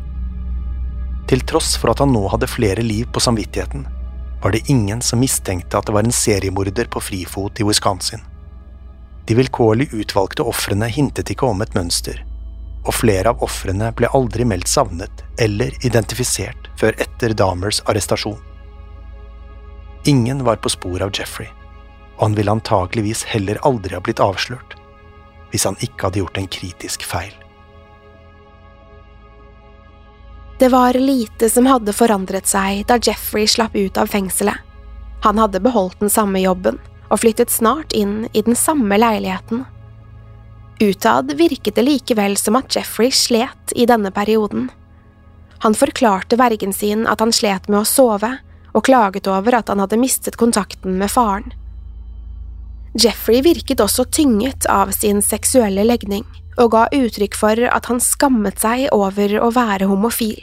Til 1.29 1.45
tross 1.49 1.75
for 1.77 1.93
at 1.93 2.03
han 2.03 2.13
nå 2.13 2.25
hadde 2.33 2.51
flere 2.51 2.85
liv 2.85 3.09
på 3.13 3.21
samvittigheten, 3.21 3.87
var 4.43 4.55
det 4.55 4.69
ingen 4.71 5.03
som 5.03 5.21
mistenkte 5.21 5.79
at 5.79 5.89
det 5.89 5.95
var 5.97 6.07
en 6.07 6.15
seriemorder 6.15 6.87
på 6.93 7.03
frifot 7.03 7.61
i 7.61 7.67
Wisconsin. 7.67 8.23
De 9.29 9.35
vilkårlig 9.35 9.91
utvalgte 9.93 10.43
ofrene 10.49 10.87
hintet 10.89 11.29
ikke 11.29 11.45
om 11.47 11.61
et 11.61 11.75
mønster, 11.77 12.23
og 12.87 12.95
flere 12.97 13.35
av 13.35 13.43
ofrene 13.45 13.91
ble 13.93 14.09
aldri 14.17 14.47
meldt 14.49 14.71
savnet 14.73 15.21
eller 15.37 15.75
identifisert 15.85 16.71
før 16.81 16.97
etter 17.05 17.35
Dahmers 17.37 17.83
arrestasjon. 17.85 18.41
Ingen 20.09 20.41
var 20.49 20.57
på 20.65 20.73
spor 20.73 21.05
av 21.05 21.13
Jeffrey, 21.13 21.51
og 22.17 22.31
han 22.31 22.39
ville 22.39 22.57
antageligvis 22.57 23.27
heller 23.29 23.61
aldri 23.69 23.99
ha 23.99 24.01
blitt 24.01 24.25
avslørt 24.25 24.79
hvis 25.53 25.65
han 25.69 25.77
ikke 25.85 26.09
hadde 26.09 26.23
gjort 26.23 26.41
en 26.41 26.49
kritisk 26.49 27.05
feil. 27.09 27.33
Det 30.59 30.69
var 30.73 30.97
lite 30.97 31.49
som 31.53 31.69
hadde 31.69 31.93
forandret 31.93 32.49
seg 32.49 32.87
da 32.89 32.97
Jeffrey 32.97 33.47
slapp 33.49 33.77
ut 33.77 34.01
av 34.01 34.09
fengselet. 34.09 34.57
Han 35.23 35.39
hadde 35.39 35.61
beholdt 35.61 36.01
den 36.01 36.13
samme 36.13 36.41
jobben, 36.41 36.81
og 37.09 37.21
flyttet 37.23 37.53
snart 37.53 37.93
inn 37.97 38.29
i 38.33 38.43
den 38.45 38.57
samme 38.57 38.99
leiligheten. 38.99 39.65
Utad 40.81 41.33
virket 41.35 41.75
det 41.75 41.85
likevel 41.87 42.37
som 42.39 42.59
at 42.59 42.77
Jeffrey 42.77 43.11
slet 43.11 43.73
i 43.75 43.87
denne 43.89 44.13
perioden. 44.15 44.69
Han 45.65 45.75
forklarte 45.75 46.39
vergen 46.39 46.73
sin 46.73 47.07
at 47.11 47.21
han 47.21 47.33
slet 47.35 47.67
med 47.69 47.81
å 47.81 47.89
sove, 47.89 48.37
og 48.77 48.85
klaget 48.87 49.27
over 49.27 49.57
at 49.59 49.73
han 49.73 49.81
hadde 49.83 49.99
mistet 49.99 50.37
kontakten 50.39 50.99
med 51.01 51.11
faren. 51.11 51.51
Jeffrey 52.99 53.43
virket 53.43 53.81
også 53.83 54.05
tynget 54.05 54.67
av 54.71 54.93
sin 54.95 55.23
seksuelle 55.23 55.85
legning, 55.85 56.25
og 56.59 56.73
ga 56.75 56.85
uttrykk 56.95 57.35
for 57.39 57.65
at 57.71 57.91
han 57.91 58.01
skammet 58.03 58.63
seg 58.63 58.87
over 58.95 59.35
å 59.43 59.51
være 59.55 59.89
homofil. 59.91 60.39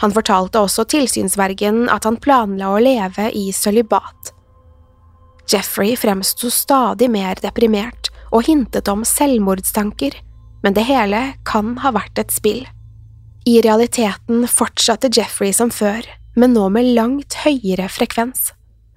Han 0.00 0.12
fortalte 0.16 0.60
også 0.64 0.86
tilsynsvergen 0.88 1.88
at 1.92 2.06
han 2.08 2.20
planla 2.20 2.70
å 2.72 2.80
leve 2.80 3.28
i 3.36 3.50
sølibat. 3.52 4.32
Jeffrey 5.50 5.96
fremsto 5.96 6.50
stadig 6.50 7.10
mer 7.10 7.38
deprimert 7.42 8.10
og 8.30 8.46
hintet 8.46 8.88
om 8.88 9.02
selvmordstanker, 9.06 10.14
men 10.62 10.76
det 10.76 10.86
hele 10.86 11.22
kan 11.48 11.76
ha 11.82 11.92
vært 11.96 12.20
et 12.22 12.34
spill. 12.34 12.62
I 13.48 13.60
realiteten 13.64 14.44
fortsatte 14.48 15.10
Jeffrey 15.16 15.52
som 15.56 15.72
før, 15.74 16.04
men 16.36 16.54
nå 16.54 16.68
med 16.70 16.92
langt 16.94 17.40
høyere 17.42 17.88
frekvens. 17.90 18.52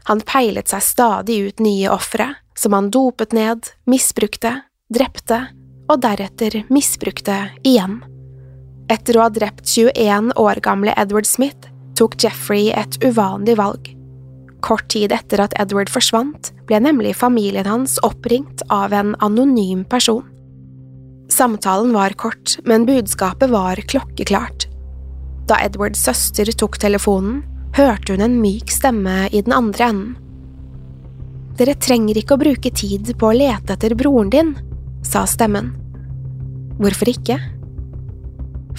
Han 0.10 0.22
peilet 0.28 0.70
seg 0.70 0.84
stadig 0.84 1.40
ut 1.48 1.64
nye 1.64 1.90
ofre, 1.90 2.34
som 2.54 2.76
han 2.76 2.92
dopet 2.94 3.34
ned, 3.34 3.72
misbrukte, 3.90 4.60
drepte 4.94 5.40
og 5.90 6.04
deretter 6.04 6.62
misbrukte 6.70 7.38
igjen. 7.66 8.02
Etter 8.92 9.18
å 9.18 9.26
ha 9.26 9.32
drept 9.34 9.66
21 9.66 10.36
år 10.40 10.62
gamle 10.64 10.94
Edward 11.00 11.28
Smith 11.28 11.72
tok 11.98 12.20
Jeffrey 12.20 12.70
et 12.76 13.00
uvanlig 13.04 13.58
valg. 13.58 13.94
Kort 14.64 14.88
tid 14.94 15.12
etter 15.12 15.42
at 15.44 15.56
Edward 15.60 15.92
forsvant, 15.92 16.54
ble 16.70 16.80
nemlig 16.80 17.18
familien 17.20 17.68
hans 17.68 17.98
oppringt 18.08 18.64
av 18.72 18.94
en 18.96 19.12
anonym 19.20 19.84
person. 19.84 20.24
Samtalen 21.34 21.92
var 21.96 22.16
kort, 22.16 22.56
men 22.64 22.86
budskapet 22.88 23.52
var 23.52 23.80
klokkeklart. 23.92 24.70
Da 25.50 25.58
Edwards 25.60 26.00
søster 26.00 26.48
tok 26.56 26.78
telefonen, 26.80 27.42
hørte 27.76 28.14
hun 28.14 28.24
en 28.24 28.38
myk 28.40 28.72
stemme 28.72 29.28
i 29.34 29.42
den 29.44 29.56
andre 29.56 29.90
enden. 29.92 30.14
Dere 31.60 31.76
trenger 31.78 32.18
ikke 32.18 32.38
å 32.38 32.42
bruke 32.42 32.72
tid 32.74 33.12
på 33.20 33.30
å 33.30 33.36
lete 33.36 33.76
etter 33.76 33.98
broren 33.98 34.32
din, 34.34 34.56
sa 35.06 35.26
stemmen. 35.30 35.74
Hvorfor 36.80 37.12
ikke? 37.12 37.38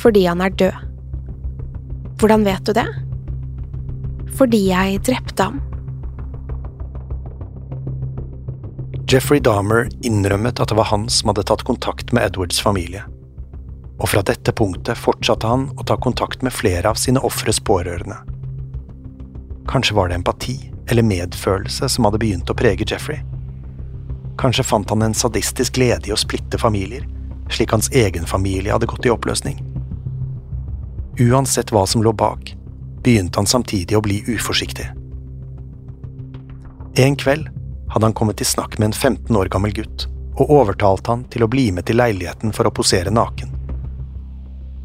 Fordi 0.00 0.24
han 0.26 0.42
er 0.42 0.56
død. 0.64 0.80
Hvordan 2.18 2.48
vet 2.48 2.64
du 2.66 2.72
det? 2.74 2.88
Fordi 4.34 4.64
jeg 4.72 5.04
drepte 5.06 5.50
ham. 5.50 5.60
Jeffrey 9.08 9.40
Dahmer 9.40 9.88
innrømmet 10.00 10.60
at 10.60 10.70
det 10.70 10.76
var 10.78 10.88
han 10.88 11.08
som 11.12 11.28
hadde 11.28 11.44
tatt 11.44 11.62
kontakt 11.68 12.12
med 12.16 12.24
Edwards 12.24 12.60
familie, 12.62 13.02
og 14.00 14.08
fra 14.08 14.22
dette 14.24 14.52
punktet 14.56 14.96
fortsatte 14.96 15.48
han 15.48 15.66
å 15.76 15.84
ta 15.84 15.98
kontakt 16.00 16.40
med 16.42 16.54
flere 16.56 16.88
av 16.88 16.96
sine 16.96 17.20
ofres 17.20 17.60
pårørende. 17.60 18.16
Kanskje 19.68 19.96
var 19.98 20.08
det 20.08 20.16
empati 20.16 20.56
eller 20.88 21.04
medfølelse 21.04 21.88
som 21.88 22.08
hadde 22.08 22.20
begynt 22.22 22.48
å 22.48 22.56
prege 22.56 22.88
Jeffrey. 22.88 23.20
Kanskje 24.40 24.64
fant 24.64 24.90
han 24.90 25.04
en 25.04 25.16
sadistisk 25.16 25.76
glede 25.76 26.08
i 26.08 26.14
å 26.16 26.20
splitte 26.20 26.58
familier, 26.60 27.04
slik 27.52 27.76
hans 27.76 27.90
egen 27.92 28.24
familie 28.26 28.72
hadde 28.72 28.88
gått 28.88 29.04
i 29.04 29.12
oppløsning. 29.12 29.60
Uansett 31.20 31.70
hva 31.72 31.84
som 31.86 32.02
lå 32.02 32.12
bak, 32.16 32.54
begynte 33.04 33.38
han 33.38 33.48
samtidig 33.48 33.98
å 34.00 34.02
bli 34.04 34.22
uforsiktig. 34.32 34.88
En 37.04 37.16
kveld 37.20 37.53
hadde 37.94 38.06
han 38.06 38.16
kommet 38.18 38.40
i 38.40 38.44
snakk 38.44 38.78
med 38.78 38.86
en 38.86 38.92
15 38.92 39.36
år 39.36 39.48
gammel 39.54 39.72
gutt 39.72 40.08
og 40.34 40.50
overtalt 40.50 41.06
han 41.06 41.24
til 41.30 41.44
å 41.44 41.48
bli 41.48 41.68
med 41.72 41.86
til 41.86 42.00
leiligheten 42.00 42.50
for 42.52 42.66
å 42.66 42.72
posere 42.74 43.12
naken. 43.14 43.52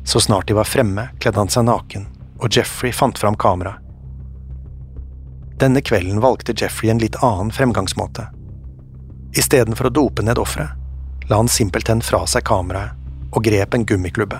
Så 0.05 0.21
snart 0.21 0.47
de 0.47 0.53
var 0.53 0.69
fremme, 0.69 1.07
kledde 1.19 1.41
han 1.41 1.49
seg 1.49 1.65
naken, 1.65 2.05
og 2.37 2.53
Jeffrey 2.53 2.93
fant 2.93 3.17
fram 3.17 3.37
kameraet. 3.37 3.81
Denne 5.59 5.81
kvelden 5.81 6.21
valgte 6.23 6.53
Jeffrey 6.55 6.91
en 6.93 7.01
litt 7.01 7.17
annen 7.25 7.49
fremgangsmåte. 7.51 8.29
Istedenfor 9.35 9.89
å 9.89 9.95
dope 9.97 10.23
ned 10.23 10.39
offeret, 10.39 10.77
la 11.27 11.41
han 11.41 11.51
simpelthen 11.51 12.05
fra 12.05 12.21
seg 12.29 12.45
kameraet 12.47 12.95
og 13.33 13.43
grep 13.45 13.73
en 13.73 13.89
gummiklubbe. 13.89 14.39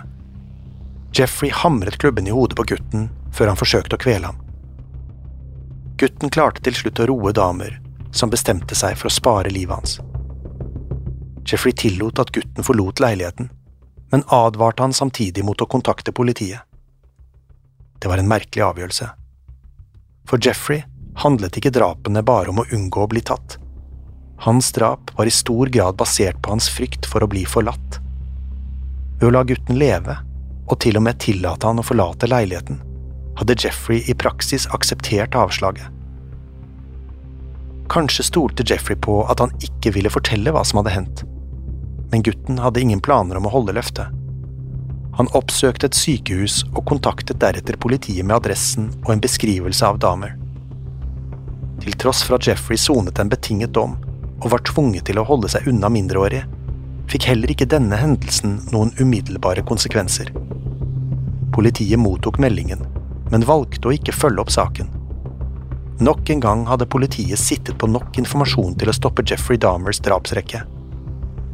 Jeffrey 1.14 1.52
hamret 1.54 1.98
klubben 1.98 2.30
i 2.30 2.34
hodet 2.34 2.58
på 2.58 2.70
gutten 2.72 3.10
før 3.34 3.52
han 3.52 3.60
forsøkte 3.60 3.98
å 3.98 4.02
kvele 4.06 4.30
ham. 4.30 4.40
Gutten 6.00 6.32
klarte 6.32 6.64
til 6.64 6.78
slutt 6.78 7.02
å 7.02 7.10
roe 7.10 7.34
damer, 7.36 7.82
som 8.12 8.30
bestemte 8.30 8.76
seg 8.76 8.98
for 8.98 9.10
å 9.10 9.14
spare 9.14 9.52
livet 9.54 9.76
hans. 9.76 10.00
Jeffrey 11.46 11.74
tillot 11.74 12.20
at 12.20 12.32
gutten 12.36 12.66
forlot 12.66 13.00
leiligheten, 13.00 13.50
men 14.12 14.24
advarte 14.28 14.84
han 14.84 14.94
samtidig 14.94 15.46
mot 15.46 15.62
å 15.62 15.70
kontakte 15.70 16.12
politiet. 16.12 16.62
Det 18.00 18.08
var 18.08 18.22
en 18.22 18.30
merkelig 18.30 18.64
avgjørelse. 18.66 19.10
For 20.30 20.42
Jeffrey 20.42 20.84
handlet 21.20 21.58
ikke 21.58 21.74
drapene 21.74 22.24
bare 22.24 22.54
om 22.54 22.62
å 22.62 22.68
unngå 22.72 23.04
å 23.04 23.10
bli 23.12 23.22
tatt. 23.26 23.58
Hans 24.46 24.72
drap 24.72 25.12
var 25.18 25.28
i 25.28 25.36
stor 25.36 25.68
grad 25.68 25.98
basert 26.00 26.40
på 26.42 26.54
hans 26.54 26.70
frykt 26.72 27.06
for 27.10 27.24
å 27.24 27.28
bli 27.28 27.44
forlatt. 27.46 28.00
Ved 29.20 29.28
å 29.28 29.34
la 29.36 29.44
gutten 29.44 29.80
leve, 29.82 30.16
og 30.70 30.80
til 30.80 30.96
og 30.96 31.04
med 31.04 31.20
tillate 31.20 31.68
han 31.68 31.82
å 31.82 31.86
forlate 31.86 32.30
leiligheten, 32.30 32.80
hadde 33.40 33.58
Jeffrey 33.60 34.04
i 34.08 34.16
praksis 34.16 34.68
akseptert 34.76 35.36
avslaget. 35.36 35.99
Kanskje 37.90 38.24
stolte 38.24 38.64
Jeffrey 38.68 38.98
på 39.02 39.24
at 39.32 39.42
han 39.42 39.54
ikke 39.66 39.96
ville 39.96 40.12
fortelle 40.14 40.54
hva 40.54 40.62
som 40.68 40.82
hadde 40.82 40.94
hendt, 40.94 41.24
men 42.12 42.22
gutten 42.26 42.60
hadde 42.62 42.82
ingen 42.84 43.02
planer 43.02 43.40
om 43.40 43.48
å 43.50 43.54
holde 43.54 43.74
løftet. 43.74 44.14
Han 45.18 45.32
oppsøkte 45.36 45.90
et 45.90 45.98
sykehus 45.98 46.62
og 46.70 46.86
kontaktet 46.88 47.42
deretter 47.42 47.80
politiet 47.82 48.24
med 48.24 48.38
adressen 48.38 48.92
og 49.02 49.16
en 49.16 49.24
beskrivelse 49.24 49.84
av 49.88 49.98
Dahmer. 50.00 50.36
Til 51.82 51.98
tross 52.00 52.22
for 52.28 52.38
at 52.38 52.46
Jeffrey 52.48 52.78
sonet 52.78 53.20
en 53.20 53.32
betinget 53.32 53.74
dom 53.76 53.98
og 54.40 54.52
var 54.54 54.64
tvunget 54.70 55.10
til 55.10 55.20
å 55.20 55.26
holde 55.28 55.50
seg 55.52 55.68
unna 55.68 55.90
mindreårige, 55.92 56.46
fikk 57.10 57.26
heller 57.32 57.52
ikke 57.52 57.68
denne 57.74 57.98
hendelsen 57.98 58.60
noen 58.70 58.94
umiddelbare 59.02 59.66
konsekvenser. 59.66 60.30
Politiet 61.58 62.00
mottok 62.00 62.38
meldingen, 62.40 62.86
men 63.34 63.50
valgte 63.50 63.90
å 63.90 63.98
ikke 63.98 64.16
følge 64.16 64.46
opp 64.46 64.54
saken. 64.54 64.99
Nok 66.00 66.30
en 66.30 66.40
gang 66.40 66.66
hadde 66.68 66.88
politiet 66.88 67.40
sittet 67.40 67.78
på 67.80 67.88
nok 67.92 68.18
informasjon 68.22 68.78
til 68.80 68.92
å 68.92 68.96
stoppe 68.96 69.26
Jeffrey 69.28 69.60
Dahmers 69.60 70.00
drapsrekke 70.04 70.64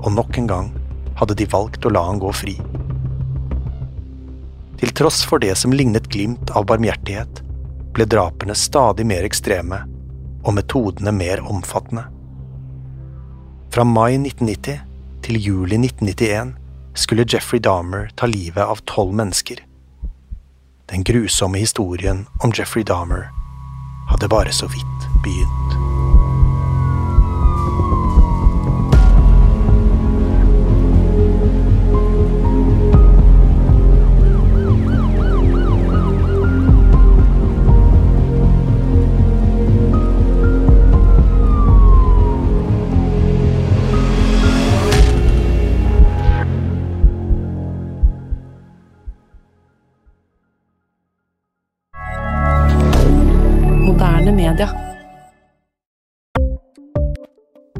og 0.05 0.13
nok 0.13 0.37
en 0.37 0.47
gang 0.47 0.71
hadde 1.19 1.37
de 1.39 1.47
valgt 1.49 1.85
å 1.85 1.91
la 1.93 2.03
han 2.05 2.19
gå 2.21 2.31
fri. 2.35 2.55
Til 4.75 4.91
tross 4.97 5.23
for 5.25 5.41
det 5.41 5.55
som 5.57 5.73
lignet 5.73 6.09
glimt 6.11 6.51
av 6.51 6.67
barmhjertighet, 6.69 7.41
ble 7.95 8.07
drapene 8.11 8.55
stadig 8.59 9.05
mer 9.07 9.25
ekstreme 9.25 9.85
og 10.43 10.57
metodene 10.57 11.13
mer 11.15 11.41
omfattende. 11.41 12.03
Fra 13.73 13.85
mai 13.87 14.17
1990 14.19 14.83
til 15.25 15.39
juli 15.41 15.79
1991 15.79 16.53
skulle 16.95 17.25
Jeffrey 17.27 17.63
Dahmer 17.63 18.11
ta 18.15 18.27
livet 18.29 18.61
av 18.63 18.83
tolv 18.85 19.15
mennesker. 19.15 19.63
Den 20.91 21.03
grusomme 21.07 21.59
historien 21.59 22.27
om 22.43 22.53
Jeffrey 22.55 22.85
Dahmer 22.85 23.31
hadde 24.05 24.27
bare 24.27 24.51
så 24.51 24.67
vidt 24.67 25.09
begynt. 25.23 25.84